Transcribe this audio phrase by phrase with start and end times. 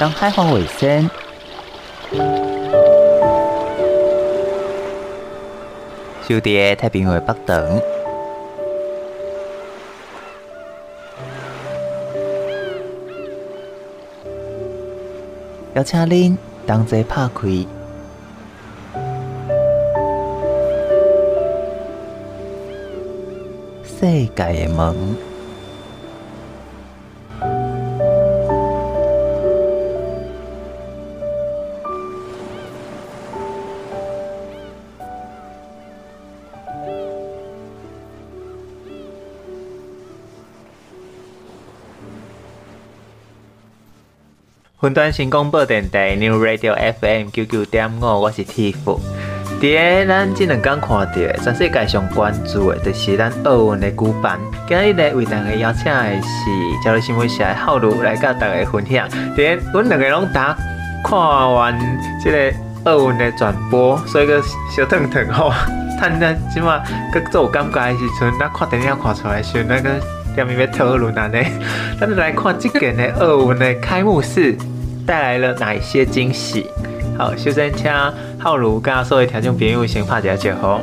[0.00, 1.10] 当海防卫生。
[6.26, 7.82] 就伫太平洋北端，
[15.74, 17.48] 邀请您同齐拍开
[23.84, 25.29] 世界的门。
[44.82, 48.98] 云端新广播电台 New Radio FM 九九点五，我是 Tiff。
[49.60, 54.40] 伫个咱这两天看到全世界上关注的，就是咱奥运的举办。
[54.66, 56.50] 今日呢，为大家邀请的是
[56.82, 59.06] 朝日新闻社的浩如来甲大家分享。
[59.36, 60.56] 伫个阮两个拢打
[61.04, 61.78] 看完
[62.24, 64.40] 这个奥运的转播，所以个
[64.74, 65.52] 小腾腾吼，
[66.00, 66.78] 趁咱即马
[67.12, 69.90] 个做感觉的时阵，咱看电影看出来时，那个
[70.34, 71.44] 下面要讨论安尼。
[72.00, 74.56] 咱就来看这件的奥运的开幕式。
[75.10, 76.70] 带来了哪一些惊喜？
[77.18, 77.90] 好，首先请
[78.38, 80.80] 浩如跟所有听众朋友先拍一下招呼。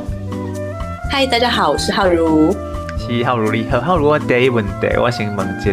[1.10, 2.54] 嗨，大家好，我是浩如。
[2.98, 5.72] 是浩如你好，浩如我第一问题，我先问一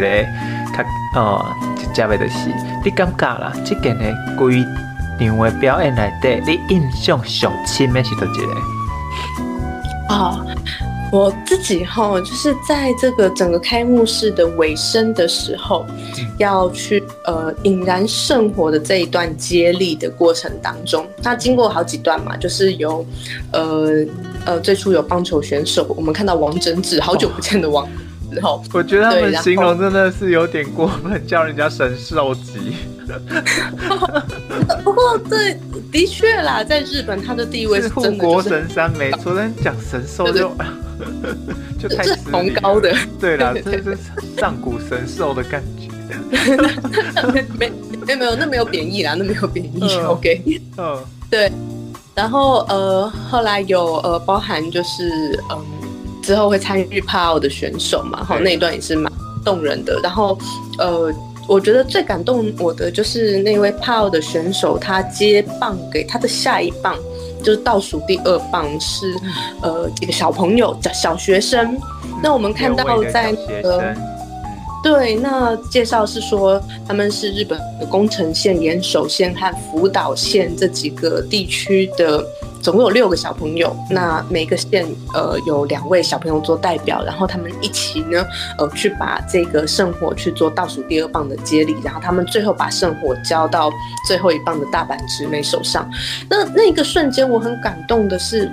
[0.72, 1.44] 较哦，
[1.76, 2.48] 直接的就是，
[2.82, 4.04] 你感觉啦，这件的
[4.38, 4.64] 规
[5.20, 10.14] 场的表演内底，你印象上深的是叨一个？
[10.14, 10.46] 哦。
[11.12, 15.86] 我自己哈，就是在这个整个开幕式的尾声的时候，
[16.36, 23.06] 要去呃引燃圣火的这一段接力的过程当中，那经过好几段嘛，就是由
[23.52, 24.04] 呃
[24.44, 27.94] 呃最初有棒球选手，我们看到王贞治，好久不见的王贞
[28.34, 28.40] 治，
[28.76, 32.74] 我觉得他们形容真的是有点过分，叫人家神兽级。
[34.82, 35.56] 不过对，
[35.92, 40.50] 的确啦，在日本他的地位是护国神山，没错，但讲神兽就。
[41.78, 43.96] 就太崇高的， 对啦， 这是
[44.38, 45.86] 上古神兽的感觉。
[47.58, 47.70] 没
[48.06, 49.82] 没没有，那没有贬义啦，那没有贬义。
[50.06, 50.98] OK，嗯，
[51.30, 51.50] 对。
[52.14, 55.62] 然后呃，后来有呃，包含就是嗯，
[56.22, 59.12] 之后会参与帕奥的选手嘛，哈，那一段也是蛮
[59.44, 60.00] 动人的。
[60.02, 60.38] 然后
[60.78, 61.12] 呃，
[61.46, 66.96] 我觉得最感动我的就是那位帕奥的选手，他接棒给他的下一棒。
[67.46, 69.14] 就是倒数第二棒是，
[69.62, 71.78] 呃，一个小朋友，小小学生。
[72.20, 73.94] 那我们看到在那个，
[74.86, 82.24] 对，那介绍是说他们是日本的宫城县、岩手县和福岛县这几个地区的。
[82.62, 88.24] 总共有六个小朋友，那每个县呃有两位小朋友做代表，然后他们一起呢
[88.58, 93.70] 呃去把这个圣火去做倒数第二棒的接力，然后他们最后把圣火交到
[94.08, 95.88] 最后一棒的大阪直美手上。
[96.28, 98.50] 那那个瞬间我很感动的是，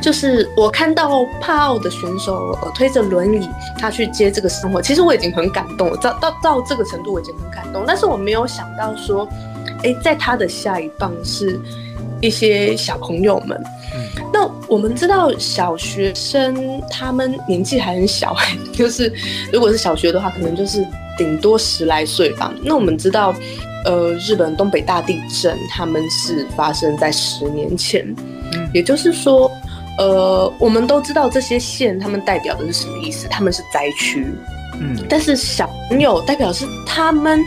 [0.00, 3.48] 就是我看到帕奥的选手呃推着轮椅
[3.78, 9.28] 他去接这个生活，其实我已经很感动了，到到到这个程度我已经很感动，但是我没有想到说，
[9.84, 11.60] 哎，在他的下一棒是。
[12.20, 13.60] 一些小朋友们，
[14.32, 18.32] 那我们知道小学生他们年纪还很小，
[18.72, 19.12] 就是
[19.52, 20.86] 如果是小学的话，可能就是
[21.18, 22.54] 顶多十来岁吧。
[22.62, 23.34] 那我们知道，
[23.84, 28.06] 呃，日本东北大地震他们是发生在十年前，
[28.72, 29.50] 也就是说，
[29.98, 34.26] 呃，我们都知道这些县他们代表的是什么意思，他们是灾区，
[34.80, 37.40] 嗯，但是小朋友代表是他们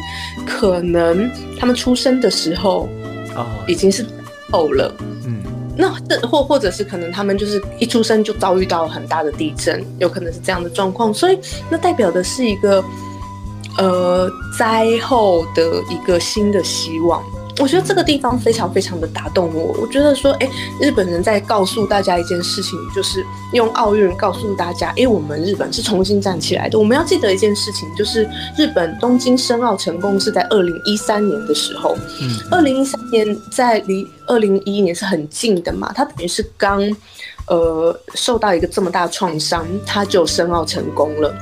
[0.46, 1.30] 可能
[1.60, 2.88] 他们出生的时候，
[3.36, 4.06] 哦，已经是。
[4.52, 4.96] 够了，
[5.26, 5.42] 嗯，
[5.76, 11.38] 那这或或者是可能他们就是一出生就遭遇到很大的地震，有可能是这样的状况，所以
[11.70, 12.82] 那代表的是一个
[13.78, 17.22] 呃灾后的一个新的希望。
[17.60, 19.76] 我觉得这个地方非常非常的打动我。
[19.82, 20.50] 我觉得说，哎，
[20.80, 26.78] 日本人在告诉大家一件事情，就是用奥运告诉大家，哎，我们日本是重新站起来的。
[26.78, 31.96] 我们要记得一件事情，就是日本东京申奥成功是在二零一三年的时候。
[32.22, 36.82] 嗯，二零一三年在离二零一一年是很近的嘛，它等于是刚
[37.48, 41.34] 呃受到一个这么大的创伤，它就申奥成功了。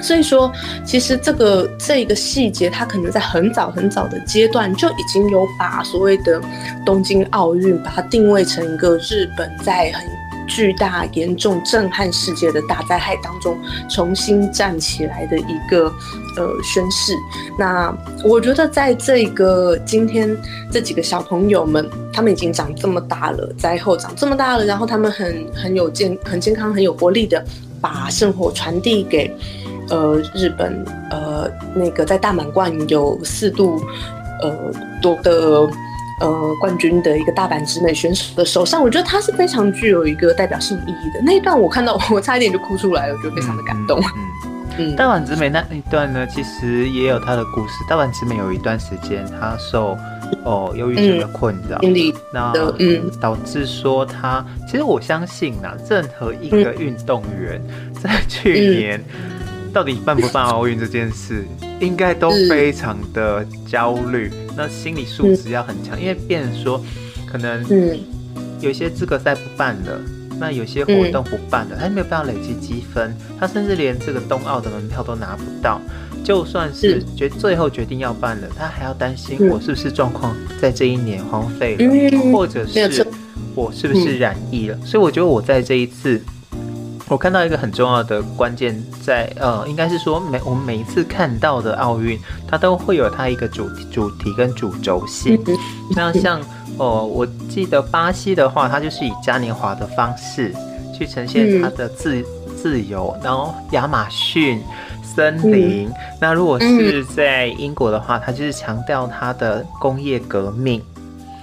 [0.00, 0.52] 所以说，
[0.84, 6.40] 其实这个这个细节，它可能在很早很早的阶段就已经有把所谓的
[6.84, 10.06] 东京奥运，把它定位成一个日本在很
[10.48, 13.58] 巨大、严重、震撼世界的大灾害当中
[13.90, 15.92] 重新站起来的一个
[16.36, 17.12] 呃宣誓。
[17.58, 20.34] 那我觉得，在这个今天
[20.72, 27.44] 这几个小朋友们，他们已经长这么大了，灾后长这么大了，然后他们很很有健、很健康、很有活力的
[27.78, 29.30] 把圣火传递给。
[29.90, 33.82] 呃，日本呃，那个在大满贯有四度
[34.42, 35.68] 呃夺得
[36.20, 41.20] 呃冠军的一个大阪直美选手的手上，我觉得他是非常具有一个代表性意义的。
[41.24, 43.98] 那一段我看到我差一点就哭出来了，我觉得非常的感动。
[44.00, 44.28] 嗯
[44.80, 47.74] 嗯，大阪直美那一段呢，其实也有他的故事。
[47.88, 49.98] 大阪直美有一段时间，他受
[50.44, 51.92] 哦忧郁症的困扰，嗯、
[52.32, 57.60] 那嗯导致说他，其实我相信啊，任何一个运动员
[58.00, 59.02] 在去年
[59.72, 61.44] 到底办不办奥运这件事，
[61.80, 66.82] 应该都非常的焦虑，那心理素质要很强，因为变成说
[67.26, 67.64] 可能
[68.60, 70.00] 有些资格赛不办了。
[70.40, 75.80] 那有些活动不办了，他没有办法累积积分，他甚至连这个冬奥的门票都拿不到。
[76.22, 83.04] 就算是决最后决定要办了，他还要担心我是不是状况在这一年荒废了，或者是
[83.56, 84.78] 我是不是染疫了。
[84.84, 86.22] 所以我觉得我在这一次，
[87.08, 95.38] 我看到一个很重要的关键在呃，应该是说每我们每一次看到的奥运，它都会有它一个主题主题跟主轴性。
[95.96, 96.40] 那像。
[96.76, 100.54] 哦，我记得巴西的话，它就是以嘉年华的方式
[100.96, 102.24] 去呈现它的自、嗯、
[102.56, 104.62] 自由，然后亚马逊
[105.02, 105.88] 森林。
[105.88, 110.80] 嗯、那如果是在英国的话，它就是强调它的工业革命。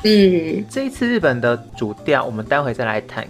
[0.05, 3.27] 嗯，这一次日本的主调，我们待会再来谈。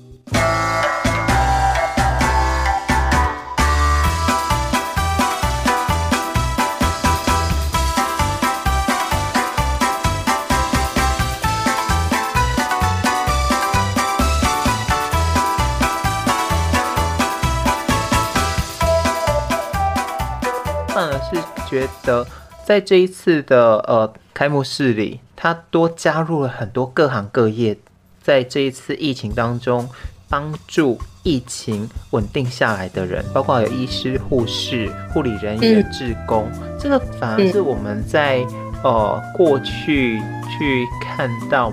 [21.86, 22.26] 觉得
[22.66, 27.78] 在这一次的呃开幕式里，他多加入了很多各行各业，
[28.22, 29.88] 在这一次疫情当中
[30.28, 36.50] 帮助疫情稳定下来的人，包括有医师、护士、护理人员、志工。
[36.80, 38.44] 这个反而是我们在
[38.84, 40.20] 呃过去
[40.58, 41.72] 去看到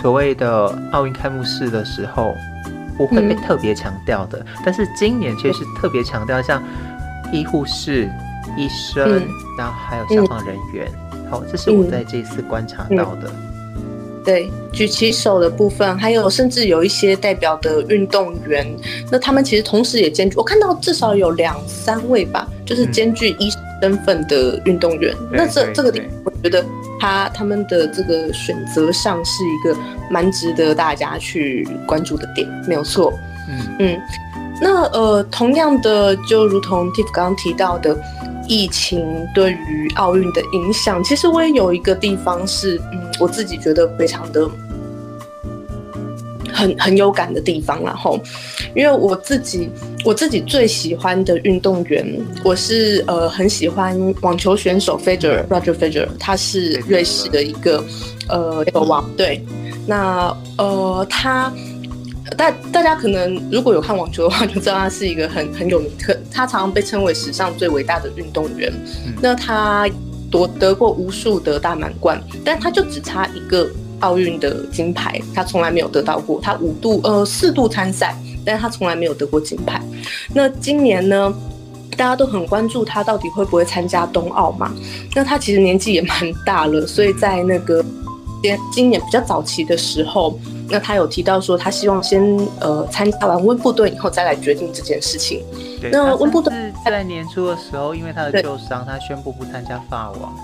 [0.00, 2.34] 所谓的奥运开幕式的时候，
[2.96, 6.60] 不会被特别强调的，但是今年却是特别强调，像
[7.32, 8.10] 医护士。
[8.56, 9.28] 医生，嗯、
[9.58, 10.86] 然后还有消防人员，
[11.30, 13.30] 好、嗯，这是我在这一次观察到的。
[13.76, 18.66] 嗯、对，举起手的部分，还有甚至有一些代表的运动员，
[19.10, 25.12] 那他们其实同时也兼具，我看到至少有两三位吧，就是兼具医生身份的运动员。
[25.20, 26.64] 嗯、那这这个点，我觉得
[27.00, 29.76] 他他们的这个选择上是一个
[30.08, 33.12] 蛮值得大家去关注的点，没有错。
[33.48, 34.00] 嗯嗯，
[34.60, 37.96] 那呃，同样的，就如同 Tiff 刚刚提到的。
[38.48, 39.04] 疫情
[39.34, 44.50] 对于奥运的影响，其实我也有一个地方是，嗯，我自己觉得非常的
[46.52, 47.82] 很很有感的地方。
[47.82, 48.18] 然后，
[48.74, 49.70] 因为我自己
[50.04, 52.04] 我自己最喜欢的运动员，
[52.44, 57.82] 我是呃很喜欢网球选手 Federer Roger Federer，他是瑞士的一个
[58.28, 59.08] 呃球王。
[59.16, 59.44] 对，
[59.86, 61.52] 那呃他。
[62.34, 65.90] 大大家可能如果有看网球的话，就知道他是一个很很有名，
[66.30, 68.72] 他常常被称为史上最伟大的运动员。
[69.06, 69.88] 嗯、那他
[70.30, 73.68] 夺得过无数的大满贯，但他就只差一个
[74.00, 76.40] 奥运的金牌，他从来没有得到过。
[76.40, 79.82] 他五度呃四度参赛，但他从来没有得过金牌。
[80.34, 81.34] 那今年呢，
[81.96, 84.72] 大家都很关注他到底会不会参加冬奥嘛？
[85.14, 87.84] 那他其实年纪也蛮大了，所以在那个
[88.42, 90.38] 今今年比较早期的时候。
[90.72, 92.24] 那他有提到说，他希望先
[92.58, 95.44] 呃参加完温布顿以后再来决定这件事情。
[95.90, 100.34] 那温布顿在年初的时候，因为他的旧伤，他宣布不参加法网。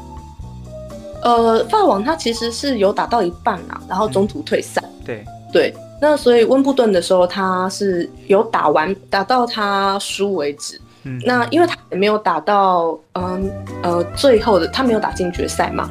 [1.23, 4.82] 呃，法网他其实是有打到一半啊，然后中途退赛。
[4.85, 10.78] 嗯、对对，那所以温布顿的时候他是有打完，打到他输为止。
[11.04, 13.50] 嗯，那因为他也没有打到嗯
[13.82, 15.88] 呃最后的，他没有打进决赛嘛。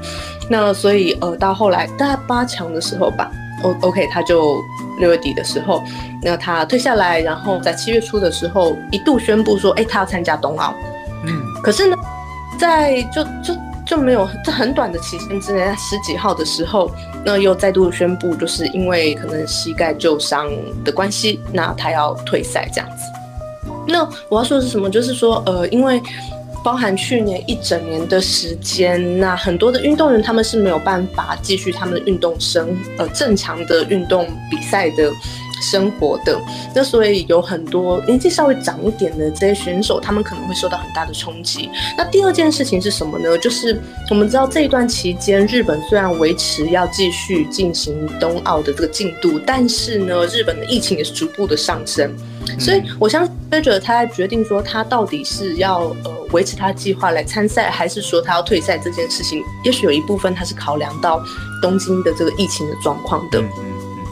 [0.48, 3.32] 那所以呃到后来大概八强的时候吧。
[3.64, 4.64] O OK，他就
[5.00, 5.84] 六月底的时候，
[6.22, 10.74] 那他退下来，然后在七月初的时候一度宣布说，哎，他要参加冬奥。
[11.26, 11.98] 嗯，可是呢，
[12.60, 16.92] 在就就就没有在很短的期间之内，在十几号的时候，
[17.26, 20.48] 那又再度宣布，就是因为可能膝盖旧伤
[20.84, 23.04] 的关系，那他要退赛这样子。
[23.88, 24.90] 那我要说的是什么？
[24.90, 26.02] 就是说，呃，因为。
[26.64, 35.12] 包含去年一整年的时间，那很多的运动员他们是没有办法继续他们的运动生，呃，正常的运动比赛的
[35.62, 36.38] 生活的。
[36.76, 41.70] 那所以有很多年纪稍微长一点的这些选手，他们可能会受到很大的冲击。
[41.98, 43.38] 那第二件事情是什么呢？
[43.38, 52.14] 就是我们知道这一段期间，日本虽然维持要继续进行冬奥的这个进度，但是呢，日本的疫情也是逐步的上升。
[52.60, 56.17] 所以我相信，接着他在决定说他到底是要呃。
[56.32, 61.24] 维持他计划来参赛，还是说他要退赛这件事情，也许有一部分他是考量到
[61.62, 63.44] 东京的这个疫情的状况的。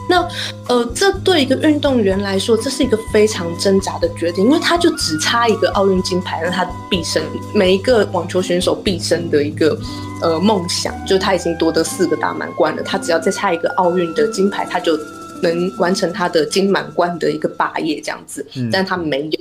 [0.08, 0.22] 那
[0.68, 7.24] 呃，这对一个运动员来说，这是一个非常挣扎的决定，因为他就只差一个奥运金牌，让他毕生
[7.56, 9.76] 每一个网球选手毕生的一个
[10.22, 14.96] 呃梦想，就是他已经夺得四个大满贯了，他只要再差一个奥运的金牌，他就
[15.42, 19.40] 能完成他的金满贯的一个霸业这样子，但他没有。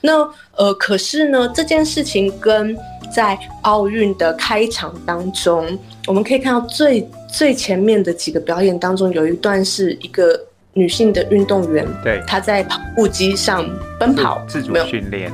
[0.00, 2.76] 那呃，可是呢，这件事情跟
[3.14, 10.40] 在奥运的开场当中，我们可以看到最最前面的几个表演当中，有一段是一个
[10.72, 13.68] 女性的运动员，对，她在跑步机上
[14.00, 15.30] 奔跑，自主训练。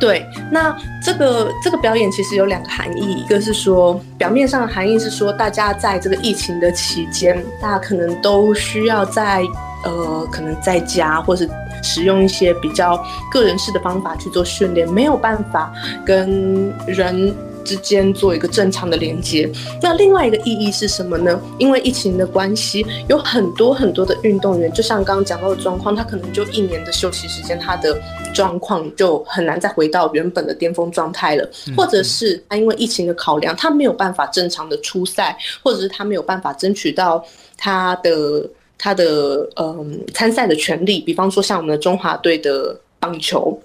[0.00, 9.42] 对，那这个这个表演其实有两个含义，一个是说表面上的含义是说，大家在这个疫情的期间，大家可能都需要在
[9.84, 11.48] 呃，可能在家或是。
[11.82, 13.02] 使用一些比较
[13.32, 15.72] 个人式的方法去做训练，没有办法
[16.04, 19.50] 跟人之间做一个正常的连接。
[19.80, 21.40] 那另外一个意义是什么呢？
[21.56, 27.98] 因为疫情的关系，有很多很多的运动员，就像刚刚讲到的状况，他可能就一年的休息时间，他的
[28.34, 31.50] 状况就很难再回到原本的巅峰状态了。
[31.76, 37.24] 或者是他因为疫情的考量，他没有办法正常的出赛，或者是他没有办法争取到
[37.56, 38.48] 他的。
[38.82, 43.60] 他的嗯参赛的权利，比方说像我们的中华队的棒球，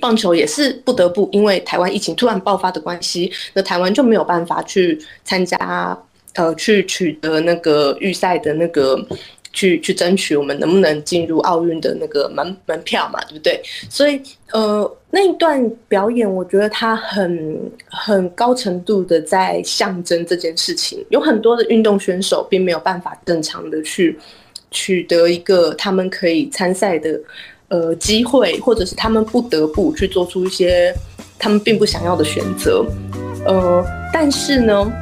[0.00, 5.98] 棒球也是不得不因为台湾疫情突然爆发的关系，那台湾就没有办法去参加，
[6.32, 8.98] 呃，去取得那个预赛的那个，
[9.56, 13.60] 去去争取我们能不能进入奥运的那个门门票嘛，对不对？
[13.88, 14.20] 所以
[14.52, 17.58] 呃那一段表演，我觉得他很
[17.88, 24.18] 很高程度的在象征这件事情，有很多的运动选手并没有办法正常的去。
[24.72, 27.18] 取得一个他们可以参赛的
[27.68, 30.92] 呃机会，或者是他们不得不去做出一些
[31.38, 32.84] 他们并不想要的选择，
[33.46, 33.82] 呃，
[34.12, 34.92] 但是呢，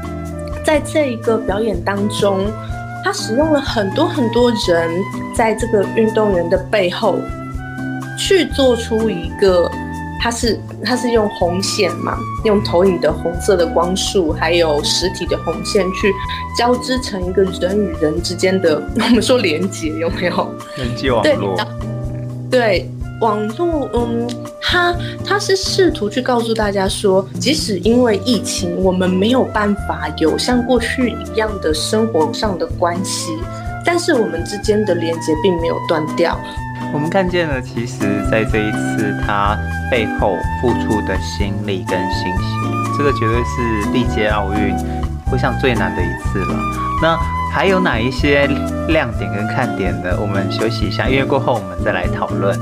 [0.65, 2.47] 在这一个表演当中，
[3.05, 4.91] 他使用了很多很多人
[5.37, 7.21] 在这个运动员的背后
[8.19, 9.71] 去做出一个。
[10.21, 16.11] 他是他是用红线嘛，用投影的红色的光束，还有实体的红线去
[16.57, 20.55] 交织成一个人与人之间的， 我们说连接有没有？
[20.79, 21.55] 连接网络。
[22.51, 24.28] 对，网络，嗯，
[24.61, 24.94] 他
[25.25, 33.30] 他是试图去告诉大家说，即使因为疫情，我们没有办法有像过去一样的生活上的关系，
[33.85, 36.38] 但是我们之间的连接并没有断掉。
[36.92, 37.99] 我们看见了，其实，
[38.30, 39.56] 在这一次他
[39.90, 44.76] 背后付出的心力跟心血，这个绝对是历届奥运
[45.30, 46.56] 会上最难的一次了。
[47.02, 47.18] 那
[47.52, 48.47] 还有哪一些
[48.88, 50.16] 亮点跟看点呢？
[50.21, 52.56] 我们休息一下，因为过后我们再来讨论。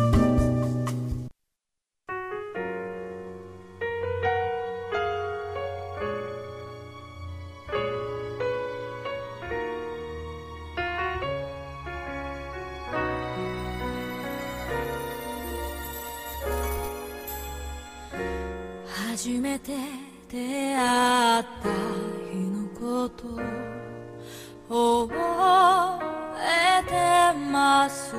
[19.23, 19.71] 初めて
[20.29, 21.69] 出会った
[22.29, 23.37] 日のこと
[24.69, 25.14] 覚
[26.41, 28.17] えてます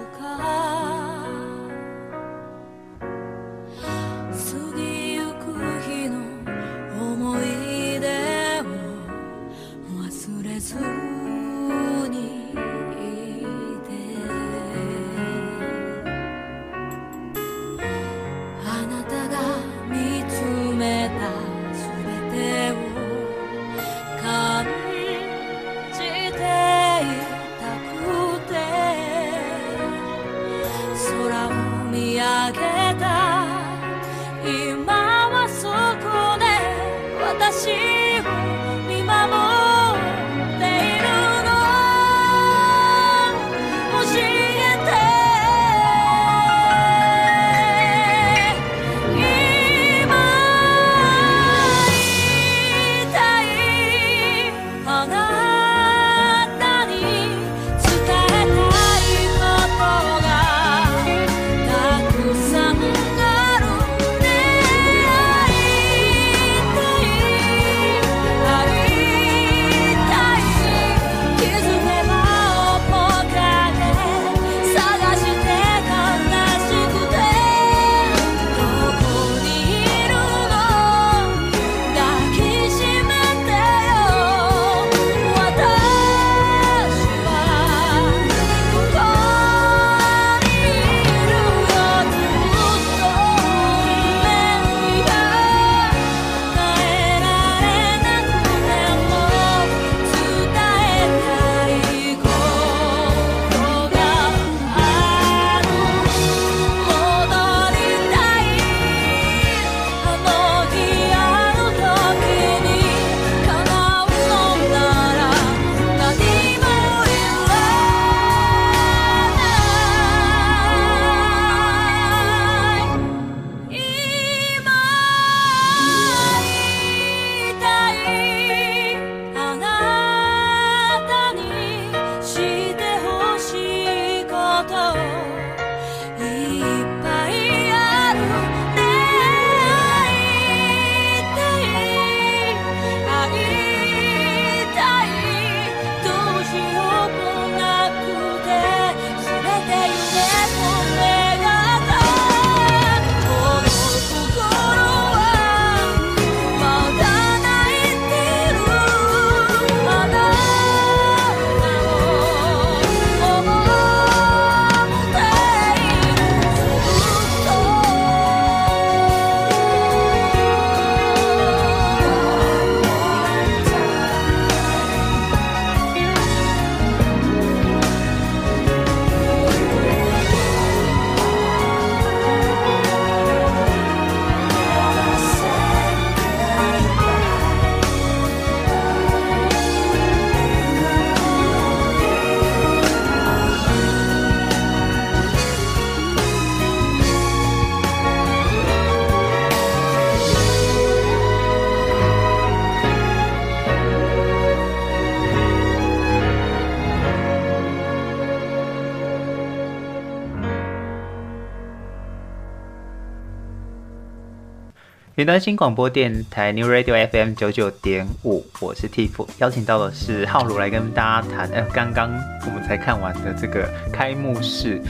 [215.23, 221.49] 云端新广播电台 New Radio FM 九九点五，我是 Tiff，邀请到的是浩如来跟大家谈。
[221.51, 222.11] 呃，刚刚
[222.45, 224.81] 我们才看完的这个开幕式，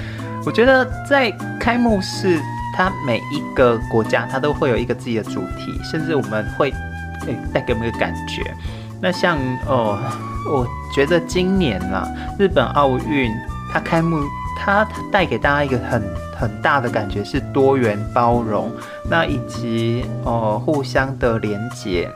[0.43, 2.39] 我觉得在开幕式，
[2.75, 6.71] 它每一个国家它都会有一个自己的主题，甚至我们会
[7.27, 8.41] 诶带给我们一个感觉。
[8.99, 9.99] 那像哦，
[10.49, 13.31] 我觉得今年啊，日本奥运
[13.71, 14.23] 它开幕，
[14.57, 16.01] 它带给大家一个很
[16.35, 18.71] 很大的感觉是多元包容，
[19.09, 22.09] 那以及哦互相的连结。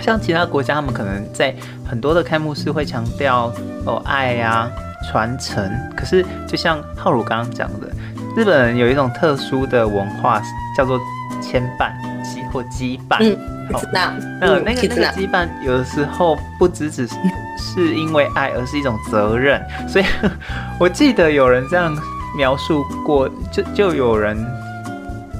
[0.00, 1.54] 像其他国家，他们可能在
[1.88, 3.52] 很多的开幕式会强调
[3.86, 4.70] 哦爱呀、
[5.08, 5.70] 传承。
[5.96, 7.88] 可是就像浩如刚刚讲的，
[8.36, 10.42] 日本人有一种特殊的文化，
[10.76, 11.00] 叫做
[11.40, 11.92] 牵绊
[12.24, 13.18] 羁或羁绊。
[13.20, 13.38] 嗯，
[13.72, 17.14] 好，那那个那个羁绊有的时候不只只是
[17.56, 19.62] 是因为爱，而是一种责任。
[19.88, 20.04] 所以
[20.78, 21.96] 我记得有人这样。
[22.36, 24.36] 描述过，就就有人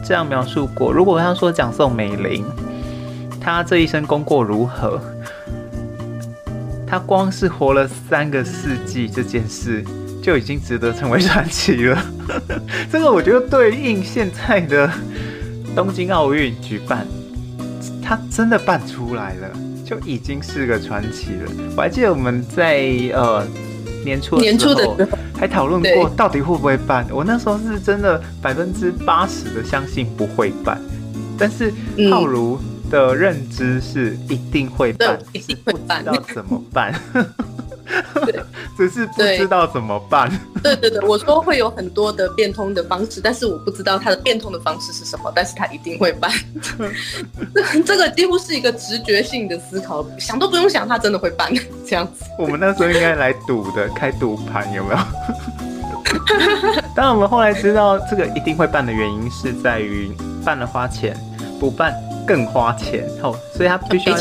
[0.04, 0.92] 这样描述过。
[0.92, 2.44] 如果他说讲宋美龄，
[3.40, 5.00] 她这一生功过如何？
[6.86, 9.82] 她光是活了三个世纪这件事，
[10.22, 11.98] 就已经值得成为传奇了。
[12.92, 14.88] 这个我觉得对应现在的
[15.74, 17.06] 东京奥运举办，
[18.02, 19.50] 他真的办出来了，
[19.84, 21.50] 就已经是个传奇了。
[21.76, 23.44] 我还记得我们在呃
[24.04, 24.38] 年初。
[24.38, 24.96] 年初的时候
[25.36, 30.80] 还讨论过到底会不会办，我那时候是真的百分之八十的相信不会办，
[31.38, 31.72] 但是
[32.10, 32.58] 浩如
[32.90, 36.94] 的认知是一定会办，一定会办，不知道怎么办。
[38.26, 38.43] 对，
[38.76, 40.30] 只是不知道怎么办。
[40.62, 46.30] 对对对，我说会有很多的变通的方式，但是我不知道它的变通的方式是什么，但是他一定会办。
[47.84, 51.52] 这个几乎是一个直觉性的思考，想都不用想，他真的会办
[51.86, 52.24] 这样子。
[52.38, 54.98] 我们那时候应该来赌的，开赌盘有没有？
[56.94, 60.10] 当然，我们后来知道这个一定会办的原因是在于
[60.44, 61.16] 办了花钱，
[61.58, 61.94] 不办
[62.26, 64.16] 更花钱哦，所以他必须要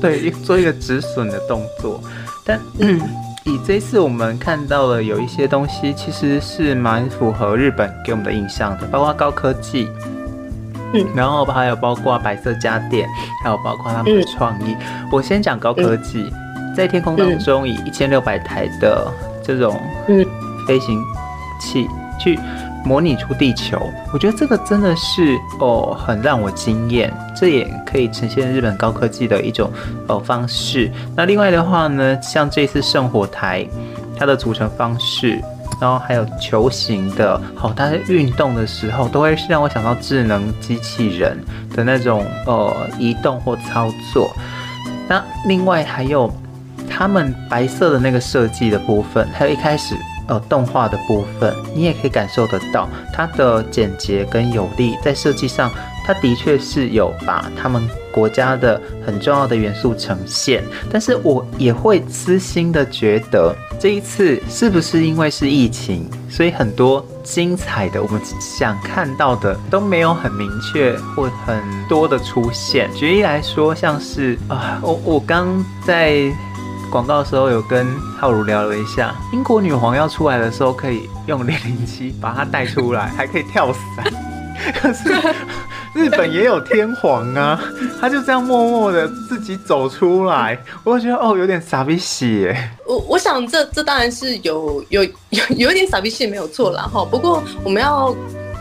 [0.00, 2.02] 对做一个止损的动作。
[2.44, 3.00] 但嗯，
[3.44, 9.88] 以这次我们看到了有一些东西，其实是蛮符合日本给我们的印象的，包括高科技，
[10.92, 13.08] 嗯，然后还有包括白色家电，
[13.42, 14.76] 还有包括他们的创意。
[14.80, 19.80] 嗯、我先讲高科技，嗯、在天空当中以一千六百台的这种
[20.66, 21.02] 飞行
[21.60, 21.88] 器
[22.20, 22.38] 去。
[22.84, 23.80] 模拟出地球，
[24.12, 27.12] 我觉得这个真的是哦，很让我惊艳。
[27.34, 29.70] 这也可以呈现日本高科技的一种
[30.08, 30.90] 哦方式。
[31.16, 33.66] 那另外的话呢，像这次圣火台，
[34.18, 35.40] 它的组成方式，
[35.80, 41.38] 然后还有球形的，好、哦，它在运动的时候都会让我想到智能机器人
[41.74, 44.30] 的那种呃移动或操作。
[45.08, 46.32] 那另外还有
[46.88, 49.94] 他们白色的那个设计的部分，还有一开始。
[50.32, 55.70] 呃，动画的部分，你也可以感受得到它的简洁跟有力，在设计上，
[56.06, 60.64] 它的确是有把他们国家的很重要的元素呈现。
[60.90, 72.90] 但是我也会私心的觉得，这一次是不是因为是疫情，所以很多精彩的我们想看到的都没有很明确或很多的出现。
[72.94, 76.32] 举例来说，像是啊，我我刚在。
[76.92, 84.12] 广告的时候有跟浩如聊了一下，英国女皇要出来的时候可以用零零七把她带出来，还可以跳伞。
[84.76, 85.10] 可是
[85.94, 87.58] 日本也有天皇啊，
[87.98, 92.70] 他就这样默默的自己走出来，我觉得哦有点傻逼戏耶。
[92.86, 98.14] 我我想这这当然是有有有有点傻逼戏没有错啦哈，不过我们要。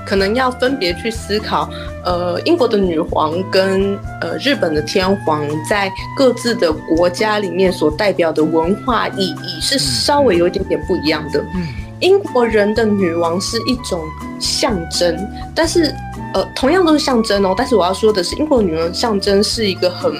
[0.06, 1.70] 可能要分别去思考，
[2.04, 11.40] 呃，英国的女皇跟呃日本的天皇在各自的国家里面所代表的文化意义是稍微有一点点不一样的。
[11.56, 11.68] 嗯，
[12.00, 14.02] 英国人的女王是一种
[14.40, 15.16] 象征，
[15.56, 15.94] 但是
[16.34, 17.54] 呃，同样都是象征哦。
[17.58, 20.14] 但是我要说的是，英国女王象征是一个很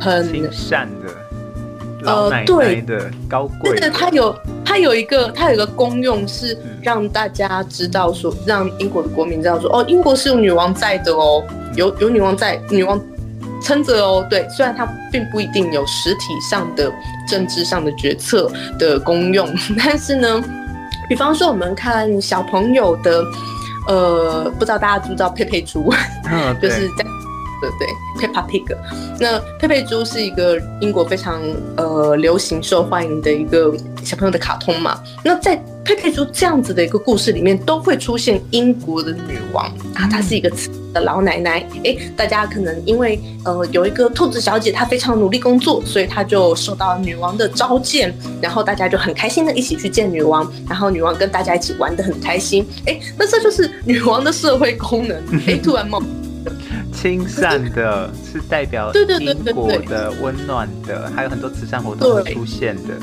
[0.00, 1.23] 很善的。
[2.04, 3.76] 呃，对的，高贵。
[3.76, 11.42] 是它有，它有一个，它有一个功用是让大家知道说，让英国的国民知道说，哦，英国是有女王在的哦，
[11.76, 13.00] 有有女王在，女王
[13.62, 14.26] 撑着哦。
[14.28, 16.92] 对，虽然它并不一定有实体上的
[17.28, 20.42] 政治上的决策的功用， 但是呢，
[21.08, 23.24] 比方说我们看小朋友的，
[23.88, 25.92] 呃，不知道大家知不知道佩佩猪，
[26.30, 27.03] 嗯、 就是在。
[27.64, 28.76] 对对，Peppa Pig，
[29.18, 31.40] 那佩佩猪是一个英国非常
[31.76, 35.00] 呃流行、受欢迎的一个小朋友的卡通嘛。
[35.24, 41.66] 那在佩佩猪这样子的一个故事里面，都会出现英国的女王啊，她是一个慈的老奶奶。
[41.84, 52.66] 哎，大家可能因为呃有一个兔子小姐，她非常努力工作，所以她就受到女王的召见，然后大家就很开心的一起去见女王，然后女王跟大家一起玩得很开心。
[52.86, 55.22] 哎，那这就是女王的社会功能。
[55.46, 56.02] 哎，突然冒。
[56.94, 62.94] 亲善的，是代表英国的温暖的，还有很多慈善活动会出现的。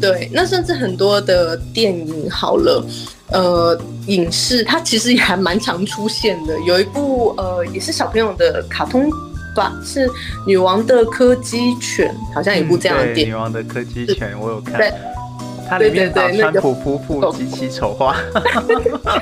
[0.00, 2.84] 对，那甚至很多的电影好了，
[3.28, 6.58] 呃，影视它其实也还蛮常出现的。
[6.66, 9.08] 有一部呃，也是小朋友的卡通
[9.54, 10.08] 吧，是
[10.44, 13.26] 《女王的柯基犬》，好像有一部这样的电影。
[13.26, 14.92] 嗯、女王的柯基犬，我有看。
[15.78, 18.16] 对它里面把川普夫妇极其丑化。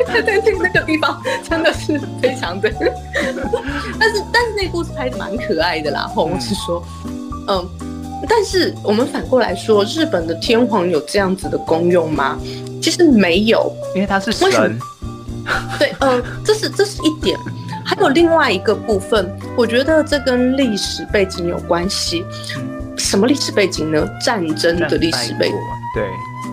[0.07, 2.71] 对对对，那个地方真的是非常的。
[3.99, 6.83] 但是但是那故事拍的蛮可爱的啦，或我是说，
[7.49, 7.69] 嗯。
[8.29, 12.39] 但是我们反过来说，日本的天皇有这样子的功用吗？
[12.83, 14.79] 其实没有，因为他是神。
[15.79, 17.39] 对，呃，这是这是一点。
[17.83, 22.23] 还有另外一个部分，我觉得这跟历史背景有关系。
[22.99, 24.07] 什么历史背景呢？
[24.23, 25.57] 战争的历史背景。
[25.95, 26.05] 对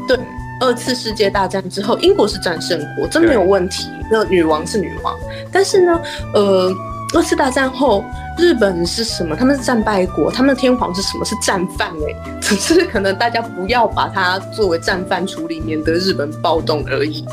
[0.08, 0.17] 对，
[0.62, 3.89] 二次世界大战之后，英国是战胜国，这没有问题。
[4.10, 5.13] 那女王是女王，
[5.52, 6.02] 但是呢，
[6.34, 6.72] 呃。
[7.15, 8.04] 二次大战后，
[8.38, 9.34] 日本是什么？
[9.34, 11.24] 他们是战败国，他们的天皇是什么？
[11.24, 17.26] 是战犯哎、欸， 只是可能大家不要把它作为战犯处理，免得日本暴动而已。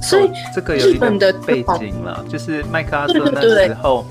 [0.00, 4.06] 所以这个有一个背景了，就是麦克阿瑟那时候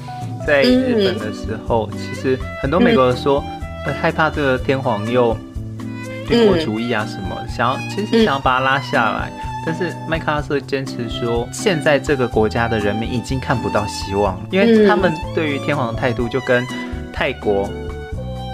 [0.46, 3.42] 在日本的时候，其实很多美国人说
[4.02, 5.36] 害怕这个天皇又
[6.28, 9.32] 军国主义啊什么，想要其实想要把它拉下来。
[9.66, 16.64] 但是麦克阿瑟坚持说，现在这个国家的人民已经看不到希望，因为他们对于天皇的态度就跟
[17.12, 17.68] 泰国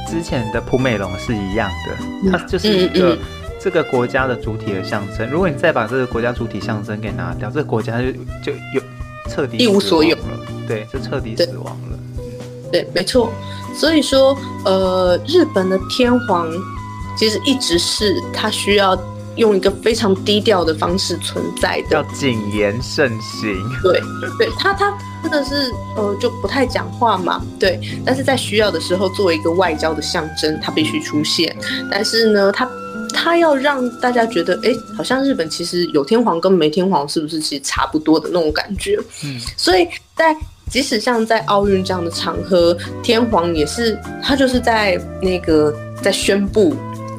[0.07, 3.17] 之前的普美龙是一样的，它就是一个
[3.59, 5.29] 这个国家的主体的象征。
[5.29, 8.81] 如果你再把这个国家主体象征给拿掉，这个国家就就有
[9.29, 10.23] 彻底一无所有了。
[10.65, 11.99] 对，就彻底死亡了。
[12.71, 13.29] 对，没错。
[13.75, 16.47] 所以说，呃，日本的天皇
[17.17, 18.97] 其实一直是他需要。
[19.37, 23.55] 用一个非常低调的方式存在的，要谨言慎行。
[23.81, 24.01] 对，
[24.37, 24.93] 对他，他
[25.23, 27.41] 真的是呃，就不太讲话嘛。
[27.57, 31.55] 对，但是在需要的时候，作为一个外交的象征，他必须出现。
[31.89, 32.69] 但是呢，他
[33.13, 38.99] 他要让大家觉得，哎，好像日本其实有天皇跟没天皇是不是其实差不多的那种感觉？
[39.23, 40.35] 嗯，所以在
[40.69, 46.75] 即使像在奥运这样的场合，天皇也是他就是在那个在宣布。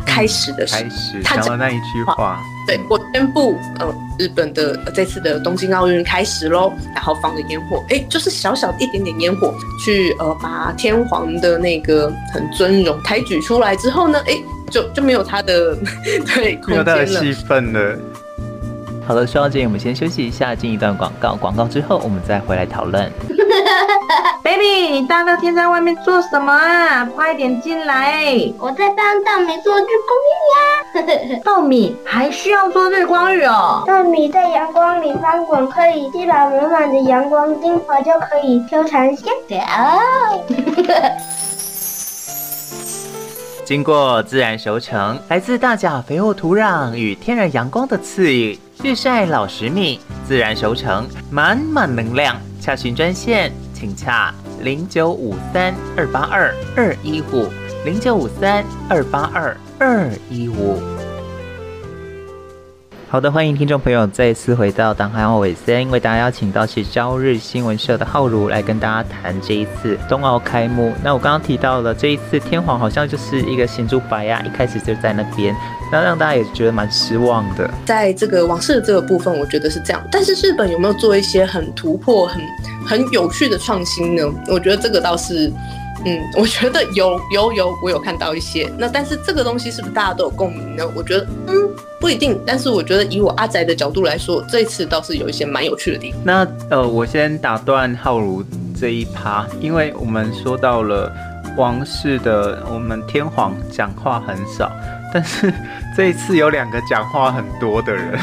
[0.07, 14.35] 开始的时候，他讲的那一句话，对，我宣布，呃，日本的这次的东京奥运开始喽，然后放个烟火，哎，就是小小一点点烟火，去呃把天皇的那个很尊荣抬举出来之后呢，哎，
[14.71, 15.77] 就就没有他的
[16.35, 17.99] 对， 没有他的戏份了。
[19.07, 23.11] 好了，说到这里，我们先休息一下，进一段广告，广告之后我们再回来讨论。
[24.43, 27.05] Baby，你大热天在外面做什么啊？
[27.05, 28.53] 快点进来！
[28.59, 31.41] 我在帮稻米做日光浴呀。
[31.45, 33.85] 稻米还需要做日光浴哦。
[33.87, 39.61] 稻米在阳光里翻滚，可以吸饱满满的阳光精华，就可以修长线条。
[43.65, 52.37] 经过自然熟成，来自大甲肥沃土壤与天然阳光的赐予，日晒老石米，自然熟成，满满能量。
[52.61, 53.51] 洽询专线，
[53.83, 57.49] 请洽零九五三二八二二一五
[57.85, 60.92] 零九五三二八二二一五。
[63.13, 70.91] 好的，欢迎听众朋友再一次回到《档案欧维森》，为大家邀请到是朝日新闻社的浩如来跟大家谈这一次冬奥开幕。
[71.05, 75.55] 那我刚刚提到了这一次天皇好像就是一个新竹白呀，一开始就在那边，
[75.93, 77.71] 那让大家也觉得蛮失望的。
[77.85, 80.03] 在这个往事的这个部分，我觉得是这样。
[80.11, 82.41] 但是日本有没有做一些很突破、很
[82.87, 84.23] 很有趣的创新呢？
[84.49, 85.53] 我觉得这个倒是。
[86.05, 88.69] 嗯，我觉得有有有，我有看到一些。
[88.77, 90.85] 那但是这个东西是不是大家都有共鸣呢？
[90.97, 91.55] 我觉得嗯
[92.01, 92.41] 不一定。
[92.45, 96.21] 但是我觉得以我阿宅的角度来说，这一次倒是有一些蛮有趣的地方。
[96.25, 98.45] 那呃，我先打断浩如
[98.79, 101.13] 这一趴，因为我们说到了
[101.57, 104.73] 王室的，我们天皇讲话很少，
[105.15, 105.55] 但是
[105.97, 108.19] 这一次有两个讲话很多的人，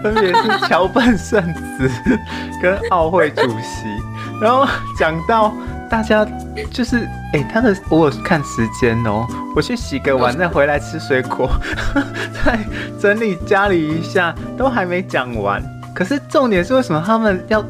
[0.00, 1.90] 分别是桥本圣子
[2.62, 3.88] 跟奥会主席，
[4.40, 4.64] 然后
[4.96, 5.52] 讲到。
[5.88, 6.26] 大家
[6.70, 11.50] 就是哎、他的我有看时间哦，我去洗个碗再回来吃水果，
[12.44, 12.58] 再
[13.00, 15.62] 整理家里一下，都还没讲完。
[15.94, 17.64] 可是重点是为什么他们要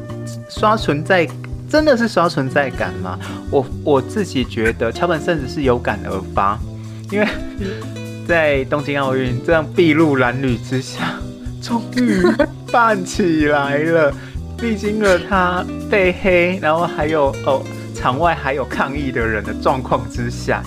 [0.49, 1.27] 刷存在？
[1.69, 3.19] 真的是刷存在感吗？
[3.51, 6.57] 我我自己觉得桥本圣子是有感而发，
[7.11, 7.27] 因为
[8.27, 11.13] 在东京奥运这样筚路蓝缕之下，
[11.61, 12.21] 终于
[12.71, 14.13] 办起来了。
[14.59, 17.61] 历经了他被黑，然后还有哦。
[17.97, 20.61] 场外还有抗议的人的状况之下，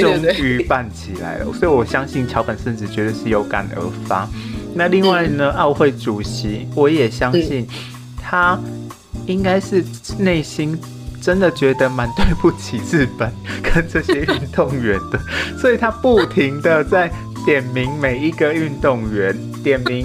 [0.00, 1.52] 终于办起来了。
[1.52, 4.28] 所以我相信桥本甚至绝对是有感而发。
[4.74, 7.66] 那另外呢，奥会主席，我也相信
[8.22, 8.58] 他
[9.26, 9.84] 应该是
[10.18, 10.78] 内心
[11.20, 15.20] 真的觉得蛮对不起日本跟这些运动员的，
[15.58, 17.10] 所以他不停的在
[17.46, 20.04] 点名每一个运动员，点名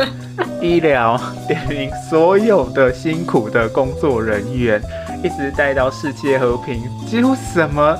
[0.62, 4.82] 医疗，点名所有的辛苦的工作人员，
[5.24, 7.98] 一直带到世界和平，几乎什么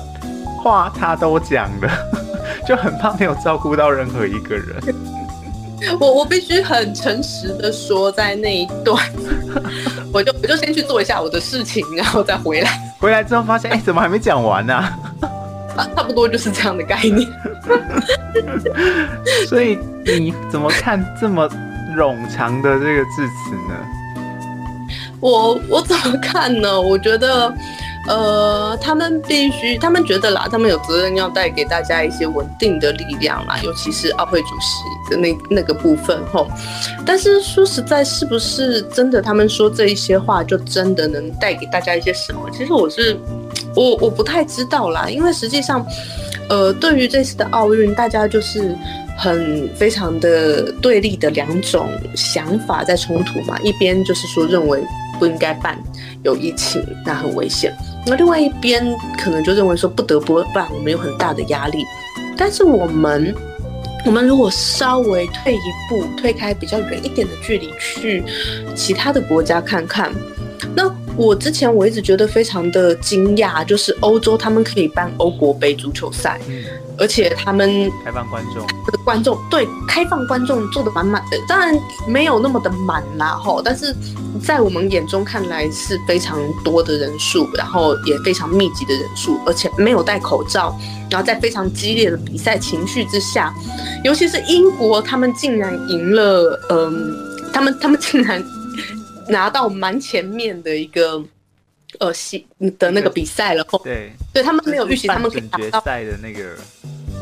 [0.62, 1.90] 话他都讲了，
[2.66, 4.76] 就很怕没有照顾到任何一个人。
[5.98, 9.02] 我我必须很诚实的说，在那一段，
[10.12, 12.70] 我就我就先去做一下我的事情，然后再回来。
[12.98, 14.98] 回来之后发现，哎、欸，怎么还没讲完呢、啊？
[15.76, 17.26] 啊， 差不多就是这样的概念。
[19.48, 21.48] 所以你怎么看这么
[21.96, 23.74] 冗长的这个致辞呢？
[25.20, 26.80] 我我怎么看呢？
[26.80, 27.52] 我觉得。
[28.08, 36.48] 呃，他们必须，他们觉得啦，他们有责任要带给大家一些稳定的力量啦，尤其是奥会主席的那那个部分吼。
[37.04, 39.20] 但是说实在，是不是真的？
[39.20, 42.40] 他们说这一些话，就真的能带给大家一些什么？
[42.50, 43.20] 其实我是，
[43.76, 45.86] 我我不太知道啦，因为实际上，
[46.48, 48.74] 呃，对于这次的奥运，大家就是
[49.16, 54.82] 很非常的对立的两种想法在冲突嘛，一边就是说认为
[55.20, 55.78] 不应该办，
[56.24, 57.72] 有疫情，那很危险。
[58.06, 58.82] 那另外一边
[59.22, 61.84] 可能就认为说不得不办，我们有很大的压力。
[62.36, 63.34] 但是我们，
[64.06, 68.24] 我们如果稍微退一步，推开比较远一点的距离，去
[68.74, 70.10] 其他的国家看看。
[70.74, 70.88] 那
[71.20, 76.40] 我之前我一直觉得非常的惊讶，就是欧洲他们可以办欧国杯足球赛。
[76.96, 78.66] 而且他们开放观众，
[79.04, 81.74] 观众对开放观众做的满满的，当然
[82.06, 83.94] 没有那么的满啦吼，但是
[84.42, 90.74] 在我们眼中看来是非常多的人数，然后也非常密集的人数，而且没有戴口罩，
[91.10, 93.54] 然后在非常激烈的比赛情绪之下，
[94.04, 97.14] 尤其是英国，他们竟然赢了，嗯，
[97.50, 98.44] 他们他们竟然
[99.30, 101.22] 拿到蛮前面的一个。
[101.98, 102.46] 呃，西
[102.78, 106.56] 的那个比赛了，对，对他们没有预习，他们可以打到决赛的那个，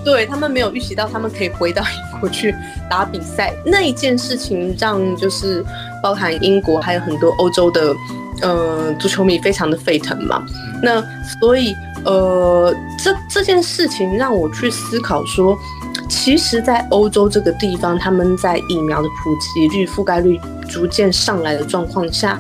[0.04, 2.54] 对他们没有预习到，他们可以回到英国去
[2.88, 3.56] 打比赛。
[3.64, 5.64] 那一件事情让就是
[6.02, 7.94] 包含英国还有很多欧洲的
[8.42, 10.44] 呃足球迷非常的沸腾嘛。
[10.82, 11.02] 那
[11.40, 15.58] 所以呃，这这件事情让我去思考说，
[16.06, 22.38] 其实，在欧洲这个地方，他们在疫苗的普及率、覆盖率逐渐上来的状况下。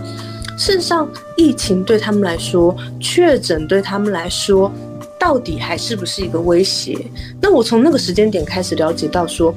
[0.56, 4.72] 事实上，疫情对他们来说，确诊对他们来说，
[5.18, 6.98] 到底还是不是一个威胁？
[7.40, 9.54] 那我从那个时间点开始了解到，说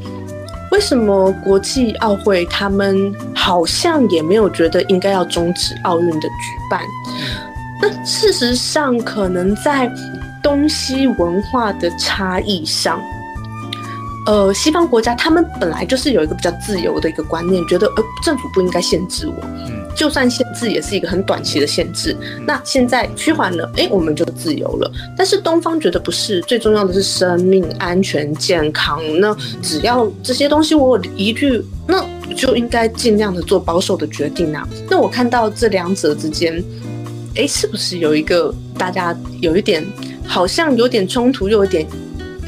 [0.72, 6.30] 为什么国际奥会他们好像也没有觉得应该要终止奥运的举
[6.70, 6.82] 办。
[7.82, 9.92] 那事实上，可能在
[10.44, 13.02] 东西文化的差异上。
[14.28, 22.16] 呃，西方国家他们本来就是有一个比较自由的一个观念，觉得呃政府不应该限制我，嗯，就算限制也是一个很短期的限制。
[22.46, 24.92] 那现在趋缓了，哎，我们就自由了。
[25.18, 29.02] 但是东方觉得不是，最重要的是生命安全健康。
[29.20, 32.06] 那只要这些东西我有依据，那
[32.36, 34.68] 就应该尽量的做保守的决定啊。
[34.88, 36.64] 那我看到这两者之间，
[37.36, 39.84] 哎，是不是有一个大家有一点
[40.28, 41.88] 好像有点冲突，又有点。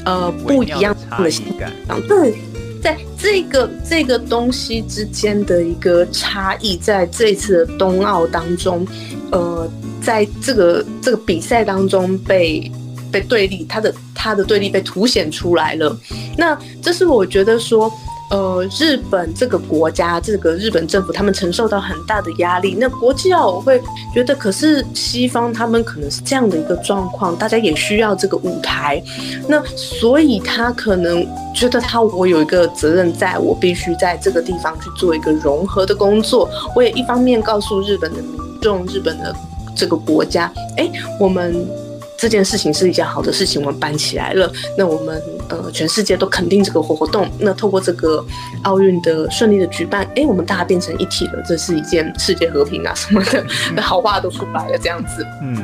[0.05, 1.71] 呃，不一样的情感，
[2.07, 2.33] 对，
[2.81, 8.85] 在这个这个东西之间的一个差异，在这一次的冬奥当中，
[9.31, 9.69] 呃，
[10.01, 12.71] 在这个这个比赛当中被
[13.11, 15.97] 被对立，它的它的对立被凸显出来了。
[16.37, 17.91] 那这是我觉得说。
[18.33, 22.75] 呃，日本这个国家，这个日本政府，他们承受到很大的压力。
[22.79, 28.99] 那国际奥委会觉得，可是西方他们可能是这样的一个状况，大家也需要这个舞台。
[29.47, 36.49] 那所以他可能觉得他我有一个责任，在我必须在这个地方去做一个融合的工作。
[36.75, 39.31] 我也一方面告诉日本的民众，日本的
[39.75, 41.82] 这个国家，哎，我们。
[42.23, 44.49] 这件事情是一件好的事情，我们办起来了。
[44.77, 47.27] 那我们呃，全世界都肯定这个活动。
[47.37, 48.25] 那透过这个
[48.63, 55.27] 奥运的顺利的举办，哎，我们大家变成一体了，这是一件世界和平啊什么的，那好话都出来了，这样子。
[55.41, 55.57] 嗯，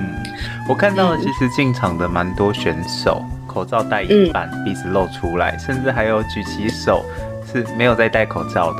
[0.67, 7.05] 我看到，其实进场的蛮多选手，口罩戴一半，鼻子露出来，甚至还有举起手
[7.53, 8.79] 是没有在戴口罩的。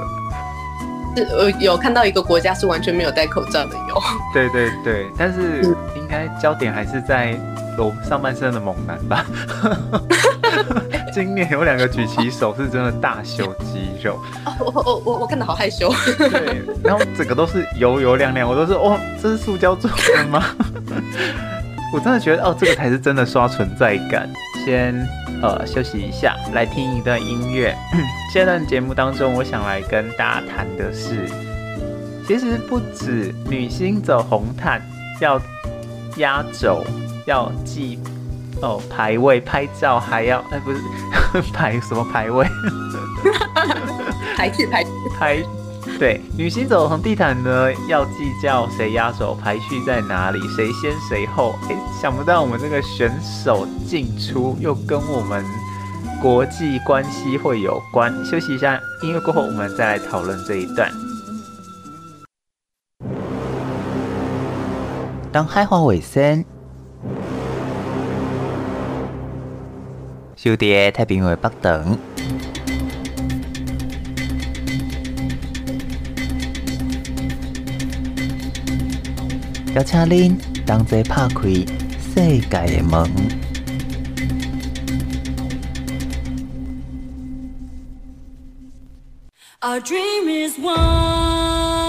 [1.16, 4.04] 是呃，有看到一个国家是完全没有戴口罩的，有。
[4.34, 5.64] 对对对，但是
[5.96, 7.40] 应该焦点还是在。
[8.08, 9.26] 上半身的猛男吧，
[11.14, 14.20] 今年有两个举起手是真的大秀肌肉。
[14.60, 15.90] 我我我我看得好害羞。
[16.18, 20.44] 对，然后整个都是油油亮亮，我都是哦，这是塑胶做的吗？
[21.94, 24.30] 我真的觉得哦，这个才是真的刷存在感。
[24.66, 24.94] 先
[25.42, 27.76] 呃休息一下，来听一段音乐。
[28.34, 31.30] 这段节目当中，我想来跟大家谈的是，
[32.28, 34.82] 其实不止女星走红毯
[35.22, 35.42] 要。
[36.18, 36.84] 压轴
[37.30, 38.00] 要记
[38.62, 40.82] 哦排位拍照还要哎不是
[41.54, 42.46] 排什么排位？
[44.36, 44.84] 排序排
[45.18, 45.44] 排
[46.00, 51.56] 对，女行走红地毯呢要计较谁压轴，排序在哪里，谁先谁后。
[51.70, 55.44] 哎，想不到我们这个选手进出又跟我们
[56.22, 58.14] 国际关系会有关。
[58.26, 60.90] 休息一下，音乐过后我们再来讨论这一段。
[65.32, 66.44] 当海花尾声，
[70.42, 72.00] 小弟太平洋北等。
[79.76, 81.50] 邀请您同齐拍开
[82.00, 83.06] 世界的门。
[89.62, 91.89] Our dream is one.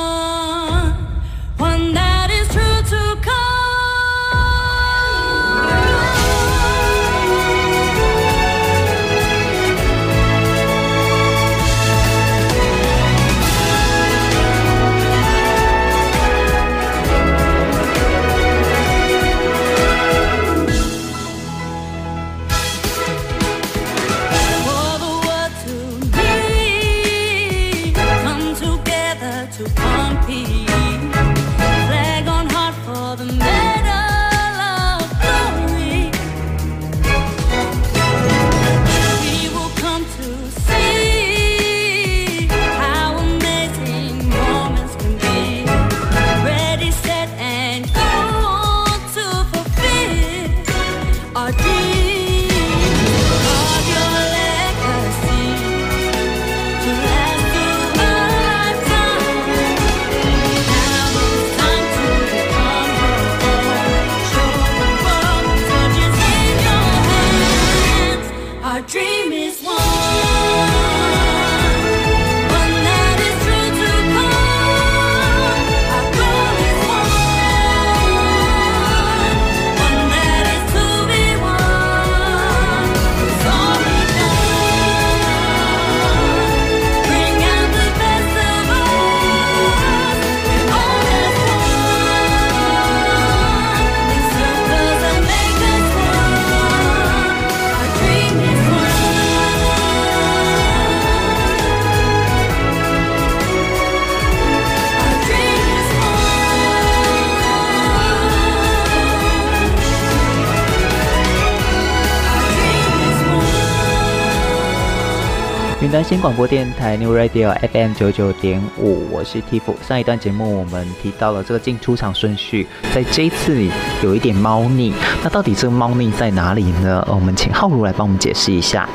[115.90, 119.74] 云端新广播电台 New Radio FM 九九点五，我是 Tiff。
[119.84, 122.64] 上一段节目我们提到了这个进出场顺序，
[122.94, 123.60] 在这一次
[124.00, 124.94] 有一点猫腻。
[125.20, 127.04] 那到底这个猫腻在哪里呢？
[127.10, 128.88] 我们请浩如来帮我们解释一下。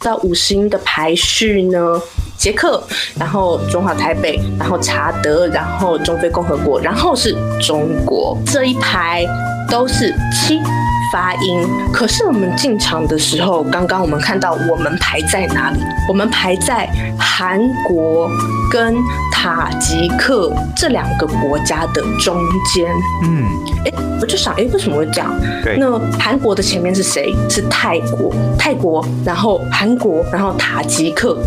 [0.00, 2.00] 到五星的排序呢，
[2.38, 2.82] 捷克，
[3.18, 9.26] 然后中华台北，然后查德，然后中非共和国，然后是中国，这一排
[9.68, 10.58] 都是七。
[11.12, 15.80] 发音，可是我们进场的时候，刚刚我们看到我们排在哪里？
[16.08, 16.88] 我们排在
[17.18, 18.30] 韩国
[18.70, 18.94] 跟
[19.32, 22.36] 塔吉克这两个国家的中
[22.72, 22.92] 间。
[23.24, 23.44] 嗯，
[23.84, 25.32] 哎，我就想，哎，为什么会这样？
[25.64, 27.34] 对，那韩国的前面是谁？
[27.48, 31.38] 是泰国，泰国，然后韩国，然后塔吉克。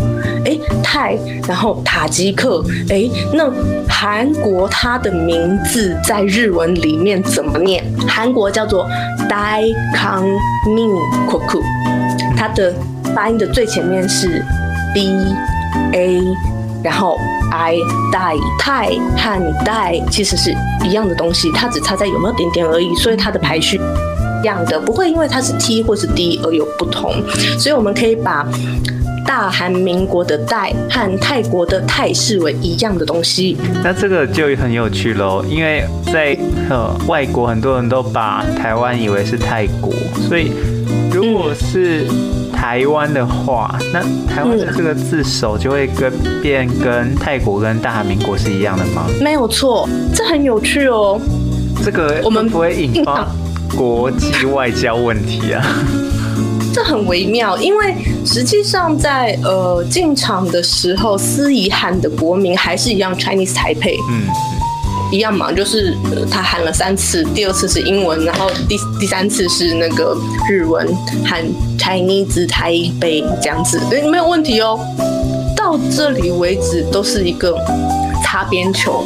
[0.44, 2.62] 哎，泰，然后塔吉克。
[2.90, 3.50] 哎，那
[3.88, 7.82] 韩国它的名字在日文里面怎么念？
[8.08, 8.86] 韩国叫做
[9.28, 9.53] 大。
[9.54, 10.36] I come
[10.66, 11.00] me
[11.30, 11.62] koku，
[12.36, 12.74] 它的
[13.14, 14.44] 发音的最前面是
[14.92, 15.08] b
[15.92, 16.20] a，
[16.82, 17.16] 然后
[17.52, 17.76] i
[18.12, 20.52] die 泰和 die 其实是
[20.84, 23.80] 一样的东西，它只差在有没有点点而已，所以它的排序
[24.42, 27.14] 一样的，不会因为它是 t 或是 d 而有不同，
[27.56, 28.44] 所以我们可以把
[29.26, 36.36] 大韩民国的代和泰国的泰视为一样的东西，那这个就很有趣喽，因为在
[36.68, 39.92] 呃外国很多人都把台湾以为是泰国，
[40.28, 40.52] 所以
[41.12, 42.06] 如果是
[42.52, 46.12] 台湾的话，那台湾的这个字首就会跟
[46.42, 49.06] 变跟泰国跟大韩民国是一样的吗？
[49.20, 51.20] 没有错，这很有趣哦。
[51.84, 53.26] 这个我们不会引发
[53.76, 55.64] 国际外交问题啊。
[56.84, 57.94] 这很微妙，因为
[58.26, 64.24] 实际上在呃进场的时候，司仪喊的国名还是一样 Chinese Taipei，嗯，
[65.10, 70.14] 一样嘛，就是、呃、他喊了三次，第二次是英文，然后第第三次是那个
[70.50, 70.86] 日文
[71.24, 71.42] 喊
[71.78, 74.78] Chinese Taipei 这样子，哎，没有问题哦。
[75.56, 77.56] 到这里为止都是一个
[78.22, 79.02] 擦边球。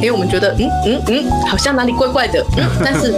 [0.00, 3.12] 因为我们觉得，嗯嗯嗯，好像哪里怪怪的，嗯， 但是，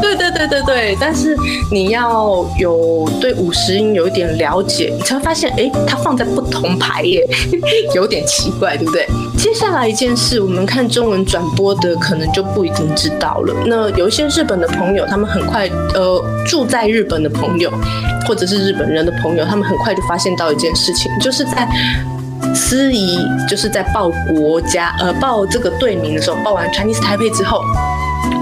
[0.00, 1.36] 对对对对对，但是
[1.70, 7.26] 你要有对五十音有一点了解，你才会发现，哎，它放在不同排耶，
[7.94, 9.06] 有点奇怪，对不对？
[9.38, 13.54] 接下来一件事，我们看中文转播的可能就不一定知道了。
[13.66, 17.72] 那有一些日本的朋友，他们很快，呃，住在日本的朋友，
[18.28, 21.66] 或者是日本人的朋友，他们很快就发现到一件事情，就是在。
[22.54, 23.18] 司仪
[23.48, 27.62] 就是在报国家，呃，报这个队名的时候，报完 Chinese Taipei 之后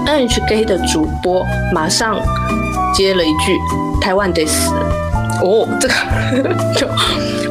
[0.05, 2.19] ，NHK 的主播马上
[2.93, 3.55] 接了一句
[4.01, 4.71] 台湾得死。
[5.41, 5.93] 哦，这个
[6.75, 6.85] 就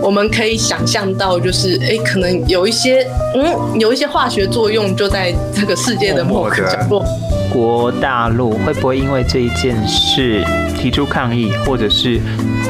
[0.03, 7.03] 我们可以想象到，就是哎，可能有一些，嗯，有一些化学作用就在这个世界的某个角落。
[7.51, 10.45] 国大陆会不会因为这一件事
[10.77, 12.21] 提出抗议，或者是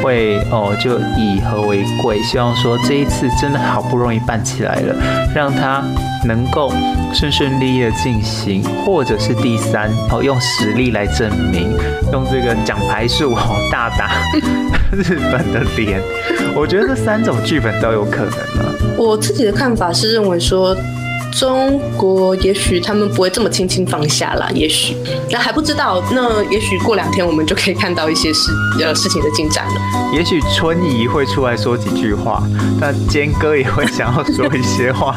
[0.03, 4.95] 会哦就以和为贵，希望说这一次真的好不容易办起来了，
[5.35, 5.83] 让他
[6.25, 6.73] 能够
[7.13, 11.71] 顺顺利利的进行，或者是第三哦用实力来证明，
[12.13, 14.11] 用这个奖牌数哦大打
[14.93, 16.01] 日本的脸，
[16.55, 18.75] 我觉得这三种剧本都有可能啊。
[18.97, 20.77] 我自己的看法是认为说。
[21.33, 24.97] 中国也许他们不会这么轻轻放下啦，也许
[25.31, 26.03] 那还不知道。
[26.11, 28.51] 那也许过两天我们就可以看到一些事
[28.81, 29.81] 呃事情的进展了。
[30.13, 32.43] 也许春怡会出来说几句话，
[32.81, 35.15] 那坚哥也会想要说一些话。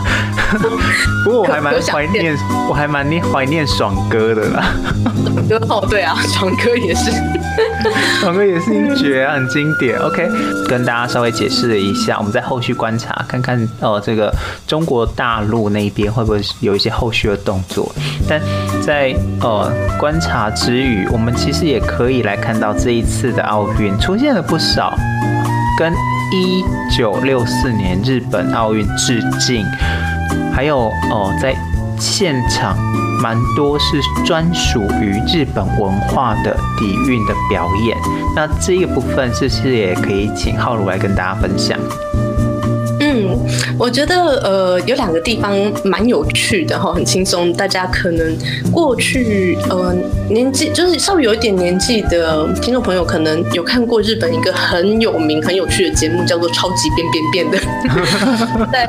[1.24, 2.38] 不过我还蛮怀念，
[2.68, 4.74] 我还蛮念怀念爽哥的啦。
[5.70, 7.12] 哦，对啊，爽哥也是，
[8.20, 9.98] 爽哥也是一绝啊，很经典。
[10.00, 10.28] OK，
[10.68, 14.34] 跟大家稍微解释了一下，我们在后续观察看看哦，这个
[14.68, 16.01] 中国大陆那边。
[16.10, 17.92] 会不会有一些后续的动作？
[18.28, 18.42] 但
[18.82, 24.94] 在呃观察之余，我们其实也可以来看到这一次的奥运出现了不少
[25.78, 25.92] 跟
[26.32, 26.64] 一
[26.96, 29.66] 九六四年日本奥运致敬，
[30.54, 31.56] 还有哦、呃、在
[32.00, 32.78] 现场
[33.22, 37.98] 蛮多是专属于日本文化的底蕴的表演。
[38.36, 41.78] 那这个部分是不是也可以请浩如来跟大家分享？
[43.32, 45.52] 嗯，我觉得呃有两个地方
[45.84, 47.52] 蛮有趣的哈，很轻松。
[47.54, 48.38] 大家可能
[48.72, 49.94] 过去呃
[50.30, 57.58] 年纪就是稍微有一点年纪的听众朋友，可能有看过日本一个很有名很有趣的节目，叫做《超级变变变》的，
[58.72, 58.88] 在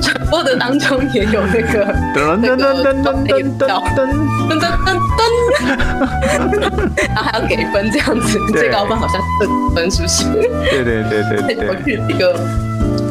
[0.00, 4.06] 转播的当中也有那个噔噔噔噔噔噔噔
[4.48, 5.20] 噔噔噔，
[7.08, 10.24] 然后还要给分这样子，最高分好像四分，是不是？
[10.70, 12.36] 对对对对对， 我去一个。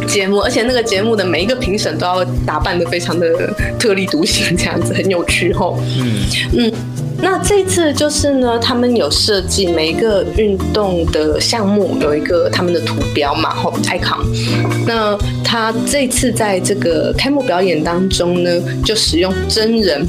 [0.07, 5.79] 节目，而且那个节目的每一个评审都要打扮得非常的特立独行，这样子很有趣吼。
[5.99, 6.25] 嗯
[6.57, 6.71] 嗯，
[7.21, 14.19] 那这次就是呢，他们有设计每一个运动的项目有一个他们的图标嘛，吼，icon。
[14.85, 18.49] 那他这次在这个开幕表演当中呢，
[18.83, 20.05] 就使用真人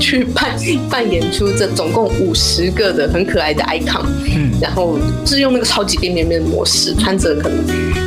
[0.00, 0.56] 去扮
[0.90, 4.04] 扮演出这总共五十个的很可爱的 icon。
[4.34, 7.58] 嗯，然后是用那个超级变变变的模式，穿着可能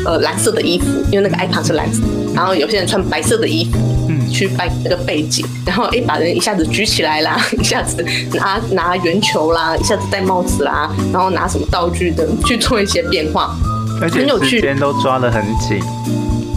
[0.05, 2.01] 呃蓝色的衣服，因为那个 icon 是蓝色，
[2.33, 3.77] 然后有些人穿白色的衣服，
[4.09, 13.53] 嗯，去扮那个背景，然后哎把人一下子举起来啦， 一下子拿拿圆球啦，一下子戴帽子啦，然后拿什么道具的去做一些变化，
[14.01, 15.81] 而且时间都抓得很紧。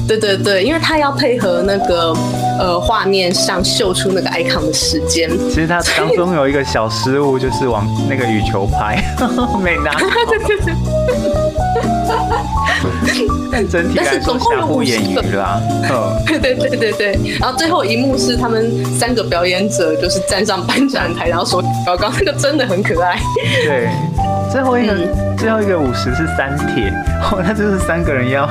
[0.07, 2.13] 对对对，因为他要配合那个
[2.59, 5.31] 呃画面上秀出那个 icon 的时间。
[5.49, 9.03] 其实他当中有一个小失误，就是往那个羽球拍
[9.63, 9.93] 没拿。
[9.95, 11.42] 对对对。
[13.53, 15.61] 但整体来说，瑕不掩瑜啦。
[15.91, 15.91] 嗯。
[16.27, 17.37] 对对对对对。
[17.39, 23.19] 然后最后一幕是他们三个表演者就是站上颁奖台，然后说刚刚那个真的很可爱。
[23.65, 23.89] 对。
[24.51, 26.93] 最后一个、嗯、最后一个五十是三铁，
[27.25, 28.47] 哦，那就是三个人要。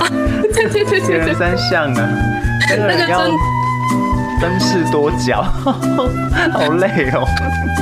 [0.53, 2.09] 对对对，铁人三项啊，
[2.67, 3.19] 三个人要
[4.39, 7.27] 分饰多角， 好累哦，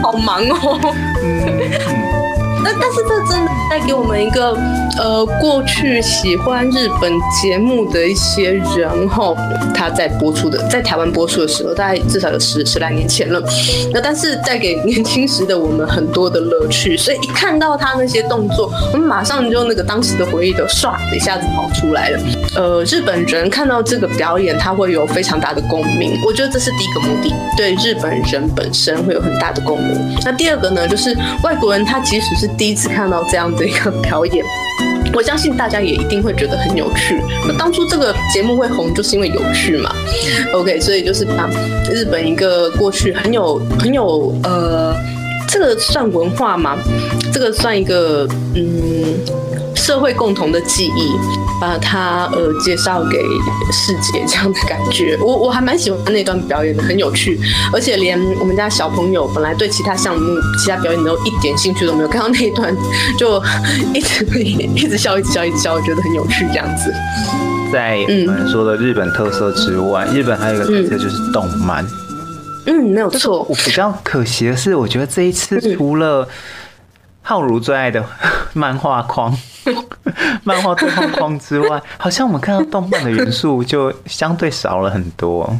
[0.04, 0.80] 好忙哦。
[1.24, 1.38] 嗯。
[2.62, 4.58] 但但是这真的带给我们一个，
[4.98, 9.38] 呃，过去喜欢日本节目的一些人吼，
[9.76, 13.40] 他在播出的，在台湾播出的时候，大概至少有十十来年前了。
[13.94, 22.20] 那但是带给年轻时的我们很多的乐趣，所以一看到他那些动作，我们马上就那个当时的回忆都唰一下子跑出来了。
[22.56, 30.18] 呃，日本人看到这个表演，他会有非常大的共鸣，我觉得这是第一个目的，对日本人本身会有很大的共鸣。
[30.26, 34.44] 那第二个呢，就是外国人他即使是第一次看到这样的一个表演，
[35.14, 37.22] 我相信大家也一定会觉得很有趣。
[37.46, 39.94] 那当初这个节目会红，就是因为有趣嘛。
[40.54, 41.50] OK，所以就是把
[41.92, 44.96] 日本一个过去很有很有呃，
[45.48, 46.78] 这个算文化吗？
[47.34, 49.20] 这个算一个嗯。
[49.80, 51.14] 社会共同的记忆，
[51.60, 53.18] 把它呃介绍给
[53.72, 55.18] 世界这样的感觉。
[55.22, 57.40] 我我还蛮喜欢那段表演的，很有趣，
[57.74, 62.76] 而且连我们家小朋友本来对其他项目、其他表演都一点兴趣都没有，看到那一段
[63.18, 63.42] 就
[63.94, 66.94] 一直一直笑，一直笑，一直笑，我觉得很有趣这样子。
[67.72, 71.86] 在我们说的日本特色之外，嗯、日本还有一个特色就是动漫。
[72.66, 73.46] 嗯，没有错。
[73.48, 76.28] 我比较可惜的是，我觉得这一次除了
[77.22, 78.04] 浩如最爱的
[78.54, 79.36] 漫画框、
[80.44, 85.54] 漫画对话框之外，好像我们看到动漫的元素就相对少了很多。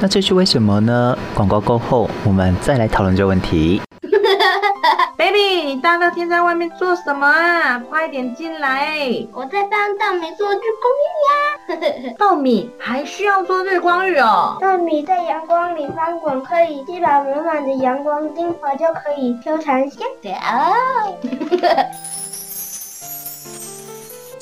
[0.00, 1.16] 那这是为什么呢？
[1.34, 3.80] 广告过后，我们再来讨论这个问题。
[5.16, 7.78] Baby，你大热天在外面做什么啊？
[7.88, 8.98] 快点进来！
[9.32, 12.14] 我在帮稻米做日光浴呀。
[12.18, 14.58] 稻米还需要做日光浴哦。
[14.60, 20.32] 稻米在阳光里翻滚，可以吸饱满满的阳光精华，就可以修长线条。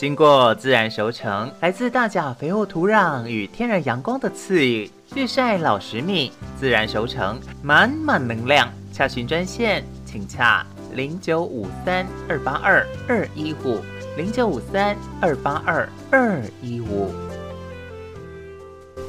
[0.02, 8.68] 经过自然熟成，来自大甲肥沃土壤与天然阳光的赐予，日晒老实米，自然熟成，满满能量。
[8.92, 9.84] 洽询专线。
[10.04, 13.78] 请洽零九五三二八二二一五
[14.16, 17.08] 零九五三二八二二一五。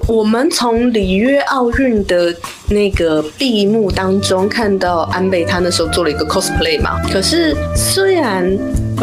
[0.08, 2.32] 我们从里约奥运的
[2.70, 7.02] 那个闭幕当中看到安倍，他那时候做了一个 cosplay 嘛。
[7.12, 8.46] 可是虽然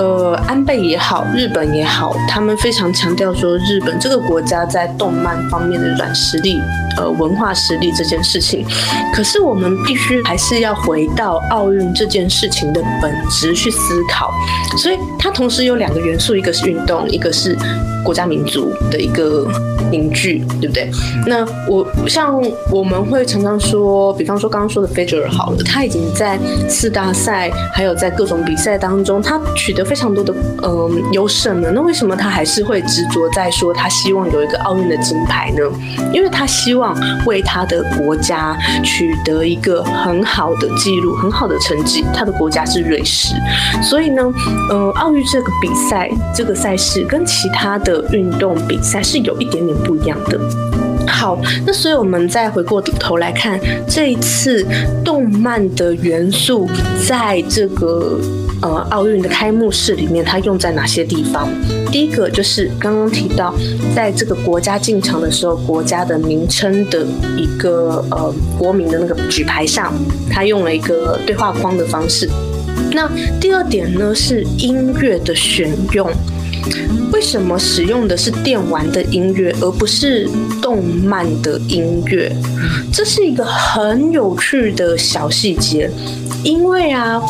[0.01, 6.59] 呃安倍也好，日本也好，他们非常强调说日本这个国家在动漫方面的软实力。
[7.01, 8.63] 呃，文化实力这件事情，
[9.15, 14.31] 可是我们必须还是要回到奥运这件事情的本质去思考。
[14.77, 17.57] 所以它同时有两个元素，一个是运动，一个是
[18.05, 19.47] 国家民族的一个
[19.91, 20.91] 凝聚，对不对？
[21.27, 22.39] 那我像
[22.71, 26.39] 我们会常常说，比方说刚刚说的费德勒好了，他已经在
[26.69, 31.71] 四大赛还有在各种比赛当中，他取得非常多的嗯优胜了。
[31.71, 35.63] 那为什么他还是会执着在说他希望有一个奥运的金牌呢？
[36.13, 36.90] 因为他希望。
[37.27, 42.05] 为他的国家取得一个很好的记录，很好的成绩。
[42.15, 43.35] 他的国家是瑞士，
[43.83, 44.23] 所以呢，
[44.69, 50.39] 呃，奥运这个比赛，这个赛事跟其他的运动比赛是有一点点不一样的。
[51.07, 54.67] 好，那所以我们再回过头来看这一次
[55.05, 56.69] 动漫的元素，
[57.07, 58.19] 在这个。
[58.63, 61.49] 呃，奥运的开幕式里面，它用在哪些地方？
[61.91, 63.55] 第一个就是刚刚提到，
[63.95, 67.05] 在这个国家进场的时候，国家的名称的
[67.37, 69.93] 一个呃国民的那个举牌上，
[70.31, 72.31] 它用了一个对话框的方式。
[72.93, 73.11] 那
[73.41, 76.11] 第二点呢，是音乐的选用。
[77.13, 80.29] 为什么使用的是电玩的音乐，而不是
[80.63, 82.31] 动漫的音乐？
[82.93, 85.91] 这是一个很有趣的小细节，
[86.45, 87.21] 因为啊。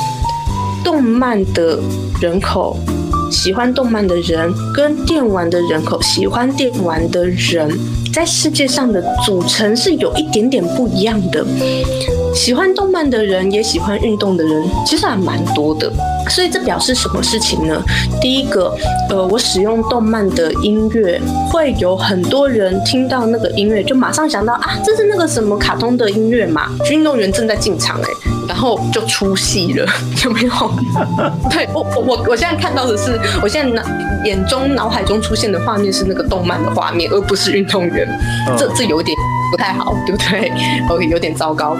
[0.82, 1.78] 动漫的
[2.22, 2.74] 人口，
[3.30, 7.70] 喜欢动漫的人跟电玩的人口，喜欢电玩的人，
[8.12, 11.46] 在世界上的组成是有一点点不一样的。
[12.34, 15.90] 喜欢动漫的人也喜欢运动的人，其实还蛮多的。
[16.28, 17.82] 所以这表示什么事情呢？
[18.20, 18.72] 第一个，
[19.08, 21.20] 呃，我使用动漫的音乐，
[21.50, 26.70] 会有很多人听到那个音乐就马上想到啊，这是那个什么卡通的音乐嘛？
[26.90, 28.08] 运动员正在进场哎，
[28.50, 29.86] 然后就出戏了，
[30.24, 30.50] 有没有？
[31.48, 33.82] 对，我我我我现在看到的是，我现在脑
[34.24, 38.08] 眼中脑海中出现的画面是那个动漫的画面，而不是运动员。
[38.58, 39.16] 这这有点
[39.52, 40.50] 不太好，对不对
[40.88, 41.76] ？OK， 有点糟糕。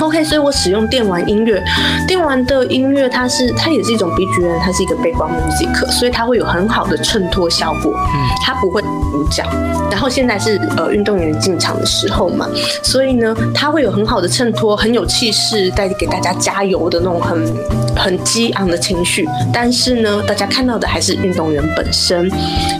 [0.00, 1.62] OK，所以我使用电玩音乐，
[2.08, 8.80] 电玩的音乐它是它也是一种 BGM，它是一个 background music，所以它会有很好的衬托效果，嗯它不会
[9.10, 9.44] 主角。
[9.90, 12.48] 然后现在是呃运动员进场的时候嘛，
[12.82, 17.54] 所以呢，它会有很好的衬托，很有气势，带给大家加油的那种很
[17.96, 19.28] 很激昂的情绪。
[19.52, 22.30] 但是呢，大家看到的还是运动员本身，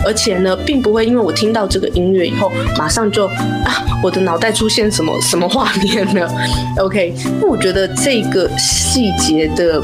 [0.04, 6.30] 而且呢，并不会因为我听到这个音乐以后，马上就啊，我的脑袋出现什么什么画面了
[6.78, 7.14] ？OK。
[7.40, 9.82] 那我觉得这个细节的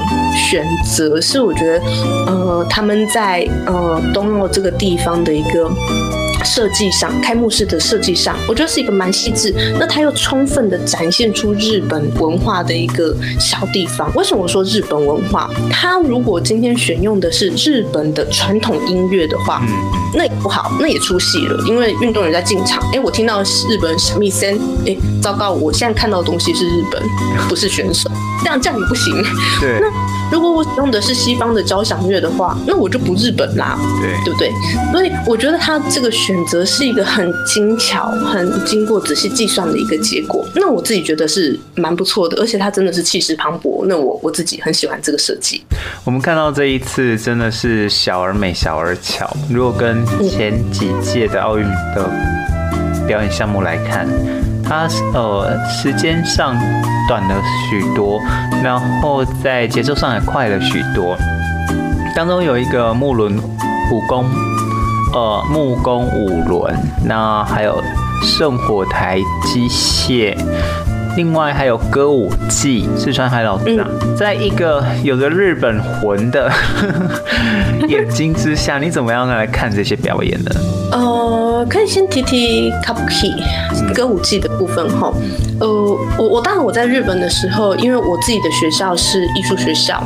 [0.49, 1.85] 选择是，我觉得，
[2.27, 5.71] 呃，他们在呃东奥这个地方的一个。
[6.47, 9.53] 设计上，开幕式的设计上，我觉得是一个蛮细致。
[9.79, 14.11] 那它又充分的展现出日本文化的一个小地方。
[14.15, 15.51] 为什么我说日本文化？
[15.71, 19.61] 它如果今天选用的是日本的传统音乐的话，
[20.15, 21.65] 那也不好，那也出戏了。
[21.67, 27.03] 因为运动员在进场，哎，我听到日本三味线，哎，糟糕，我现在看到的东西是日本，
[27.49, 28.09] 不是选手。
[28.45, 29.13] 这样这样也不行。
[29.61, 29.81] 对。
[29.81, 29.91] 那
[30.31, 33.79] 如果我用的是西方的交响乐的话，那我就不日本啦。
[34.01, 34.53] 对，对不对？
[34.93, 40.45] 所以我觉得他这个选择是一个很精巧、很经过仔细计算的一个结果。
[40.55, 43.85] 那我自己觉得是蛮不错的，而且他真的是气势磅礴。
[43.87, 45.63] 那我我自己很喜欢这个设计。
[46.05, 49.31] 我们看到这一次真的是小而美、小而巧。
[49.51, 51.65] 如果跟前几届的奥运
[51.95, 52.11] 的
[53.07, 54.09] 表演项目来看，
[54.69, 56.55] 它呃时间上
[57.09, 57.41] 短了
[57.71, 58.21] 许多，
[58.63, 61.17] 然后在节奏上也快了许多。
[62.15, 63.37] 当中有一个木轮
[63.93, 64.27] 武功，
[65.15, 67.83] 呃木工五轮，那还有
[68.23, 70.37] 圣火台机械。
[71.17, 76.53] 另外还有歌舞伎，四川海老大，在一个有着日本魂的
[77.89, 80.51] 眼睛之下，你怎么样来看这些表演呢？
[80.93, 83.33] 呃，可以先提提 Kabuki
[83.95, 85.13] 歌舞伎的部分哈。
[85.59, 85.67] 呃，
[86.19, 90.03] 我我当然我在日本的时候，因为我自己的学校是艺术学校，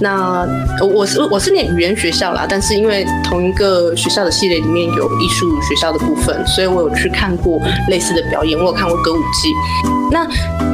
[0.00, 0.46] 那
[0.80, 9.50] 我是我是念语言学校啦，但是因为同一个学校的系列里面有艺术学校的部分，所以我有去看过类似的表演，我有看过歌舞伎。
[10.10, 10.26] 那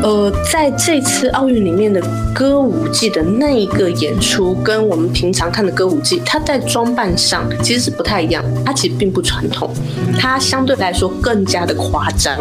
[0.02, 2.00] 呃，在这次奥运里面的
[2.34, 9.70] 歌舞伎的那一个演出，跟我们平常看的歌舞伎，它在装扮上其实是不太一样，它其实并不传统，
[10.18, 12.36] 它相对来说更加的夸张，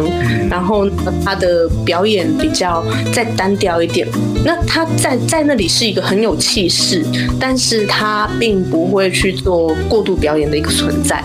[0.48, 0.86] 然后
[1.24, 1.68] 它的。
[1.84, 4.06] 表演比较再单调一点，
[4.44, 7.04] 那他在在那里是一个很有气势，
[7.38, 11.22] 但是他并不会去做过度表演的一个存在。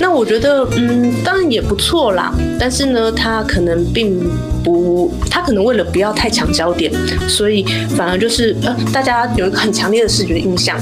[0.00, 4.20] 那我觉得，嗯，当然也不错啦，但是呢，他可能并
[4.62, 6.92] 不，他可能为了不要太抢焦点，
[7.28, 7.64] 所以
[7.96, 10.78] 反而就是呃，大家有一个很强烈的视觉印象。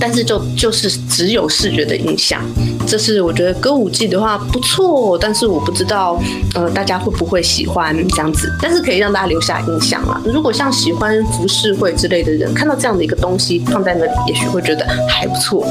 [0.00, 2.42] 但是就就是只有视觉的印象，
[2.94, 6.16] 这是我觉得歌舞伎的话不错，但是我不知道
[6.54, 10.22] 呃大家会不会喜欢这样子，但是可以让大家留下印象啊。
[10.24, 15.66] 如果像喜欢浮世绘之类的人看到这样的一个东西放在那里，也许会觉得还不错。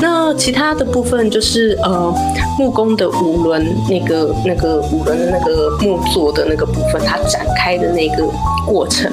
[0.00, 2.12] 那其他的部分就是呃
[2.58, 8.28] 木工的五轮那个那个五轮的那个木座的那个部分，它展开的那个
[8.66, 9.08] 过程。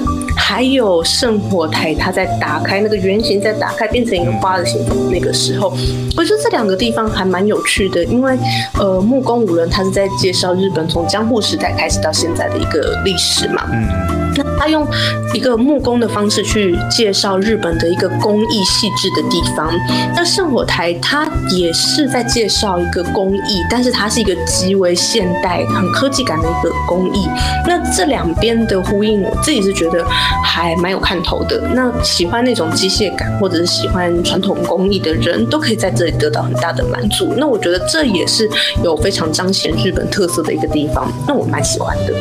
[0.48, 4.96] 还有圣火台，它在打开那个圆形，在打开变成一个花的形状。
[5.10, 5.76] 那个时候，
[6.16, 8.38] 我觉得这两个地方还蛮有趣的，因为
[8.78, 13.68] 呃，木工五人他是在介绍日本从江户时代开始到现在的一个历史嘛。
[13.72, 14.25] 嗯。
[14.36, 14.86] 那他用
[15.34, 19.70] 一个木工的方式去介绍日本的一个工艺细致的地方。
[20.14, 27.26] 那圣火台它也是在介绍一个工艺，但是它是一个极为现代、很科技感的一个工艺。
[27.66, 30.04] 那这两边的呼应，我自己是觉得
[30.44, 31.60] 还蛮有看头的。
[31.74, 37.34] 那喜欢那种机械感或者是喜欢传统工艺的人都可以在这里得到很大的满足。
[37.36, 38.48] 那我觉得这也是
[38.82, 41.10] 有非常彰显日本特色的一个地方。
[41.26, 42.14] 那我蛮喜欢的。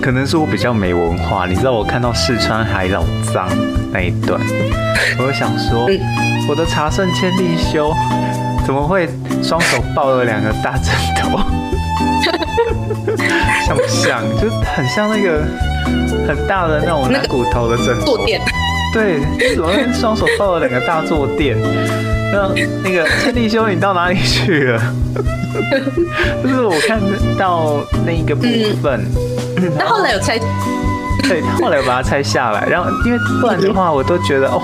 [0.00, 1.46] 可能是我比较没文化。
[1.50, 3.02] 你知道我看到四川海老
[3.34, 3.48] 脏
[3.92, 4.40] 那一段，
[5.18, 5.88] 我就想说，
[6.48, 7.92] 我的茶圣千利休
[8.64, 9.08] 怎么会
[9.42, 11.40] 双手抱了两个大枕头？
[13.66, 14.22] 像不像？
[14.40, 15.42] 就很像那个
[16.28, 18.16] 很大的那种拿骨头的枕头。
[18.94, 19.18] 对，
[19.56, 21.56] 怎么会双手抱了两个大坐垫？
[22.32, 22.48] 那
[22.84, 24.80] 那个千利休，你到哪里去了？
[26.44, 27.00] 就是我看
[27.36, 28.42] 到那一个部
[28.80, 29.04] 分，
[29.76, 30.38] 那、嗯、后，后来有拆。
[31.30, 34.60] 对，后来我把它拆下来，然后因为不然的话，我都觉得哦，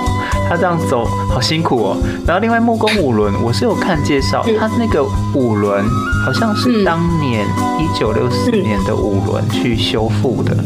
[0.49, 1.97] 他这样走好辛苦哦。
[2.27, 5.85] 然后另外木工五轮，我是有看介绍，他那个五轮
[6.25, 7.47] 好像是当年
[7.79, 10.57] 一九六四年的五轮去修复的。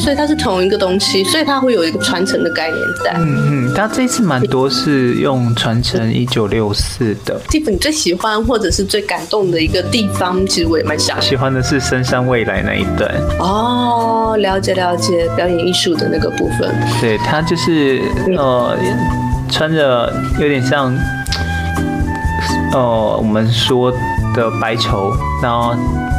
[0.00, 3.12] 所以它是同一个东西，所以它会有一个传承的概念在。
[3.18, 7.38] 嗯嗯，它这次蛮多是用传承一九六四的。
[7.48, 13.08] 基本最喜欢或者是最感动的一个地方，其实我也蛮想喜欢的是深山未来那一段。
[13.38, 16.74] 哦，了解了解，表演艺术的那个部分。
[17.00, 18.00] 对，他就是
[18.36, 18.76] 呃，
[19.50, 20.96] 穿着有点像
[22.72, 23.92] 呃我们说
[24.34, 25.74] 的白绸，然后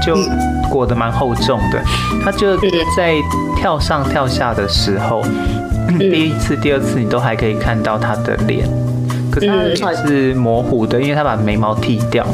[0.06, 0.16] 就
[0.72, 1.80] 裹得蛮厚重的，
[2.24, 2.58] 他就
[2.96, 3.22] 在。
[3.62, 5.24] 跳上跳下的时候，
[6.00, 8.68] 第一次、第二次你都还可以看到他的脸，
[9.32, 12.26] 可是他脸是模糊的，因为他把眉毛剃掉。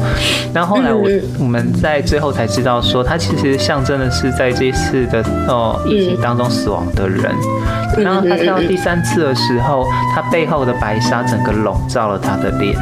[0.54, 1.08] 然后后来我
[1.40, 7.32] 我们在最后才知道说，他其实象征的是在这一次的哦疫情当中死亡的人。
[7.98, 9.86] 然后他到第三次的时候，
[10.16, 12.76] 他背后的白纱整个笼罩了他的脸。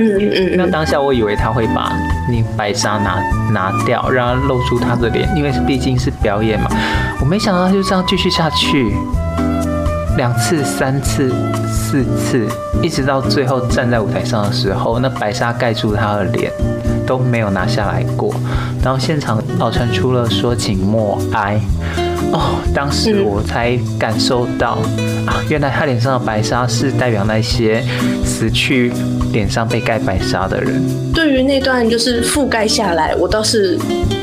[0.00, 1.92] 嗯嗯嗯那当下我以为他会把
[2.28, 3.20] 那白纱拿
[3.52, 6.70] 拿掉，让他露出他的脸，因为毕竟是表演嘛。
[7.20, 8.92] 我没想到他就这样继续下去，
[10.18, 11.32] 两次、三次、
[11.72, 12.44] 四次，
[12.82, 16.50] 一直到最后站在舞台上的时候，那白纱盖住他的脸
[17.06, 18.34] 都没有拿下来过。
[18.82, 21.60] 然后现场哦传出了说请默哀，
[22.32, 27.84] 哦，当时我才感受到、嗯、啊，原来他脸上的白纱是代表那些
[28.24, 28.92] 死去
[29.32, 30.82] 脸上被盖白纱的人。
[31.14, 33.78] 对于那段就是覆盖下来，我倒是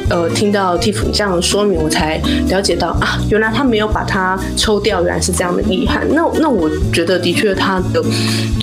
[0.10, 6.08] 呃听到 Tiff 这样说明，我才了解到啊，原来他没有把它抽掉，原来是这样的遗憾。
[6.14, 8.04] 那那我觉得的确他的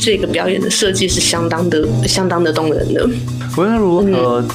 [0.01, 3.09] 这个表演的设计是相当的相当的动人的。
[3.57, 4.41] 无论如何。
[4.41, 4.49] 嗯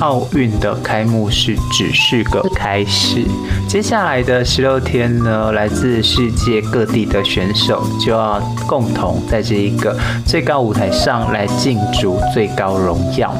[0.00, 3.24] 奥运的开幕式只是个开始，
[3.68, 9.94] 接下来的十六天呢，来自世界各地的选手就要共同在这一个
[10.24, 13.30] 最高舞台上来竞逐最高荣耀。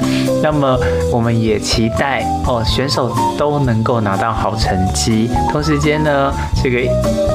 [0.43, 0.79] 那么，
[1.11, 5.31] 我们也期待哦，选手都能够拿到好成绩。
[5.51, 6.31] 同时间呢，
[6.62, 6.79] 这个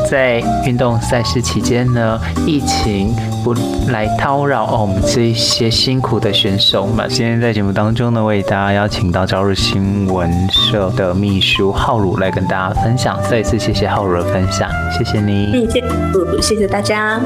[0.08, 3.12] 在运动赛事期间呢，疫情
[3.44, 3.56] 不
[3.90, 7.10] 来叨扰哦，我们这一些辛苦的选手们。
[7.10, 15.52] 今天在节目当中呢，为大家邀请到朝日新闻社的秘书浩鲁来跟大家分享，再一次谢谢浩如的分享，谢谢你。
[15.52, 17.20] 谢谢，谢谢大家。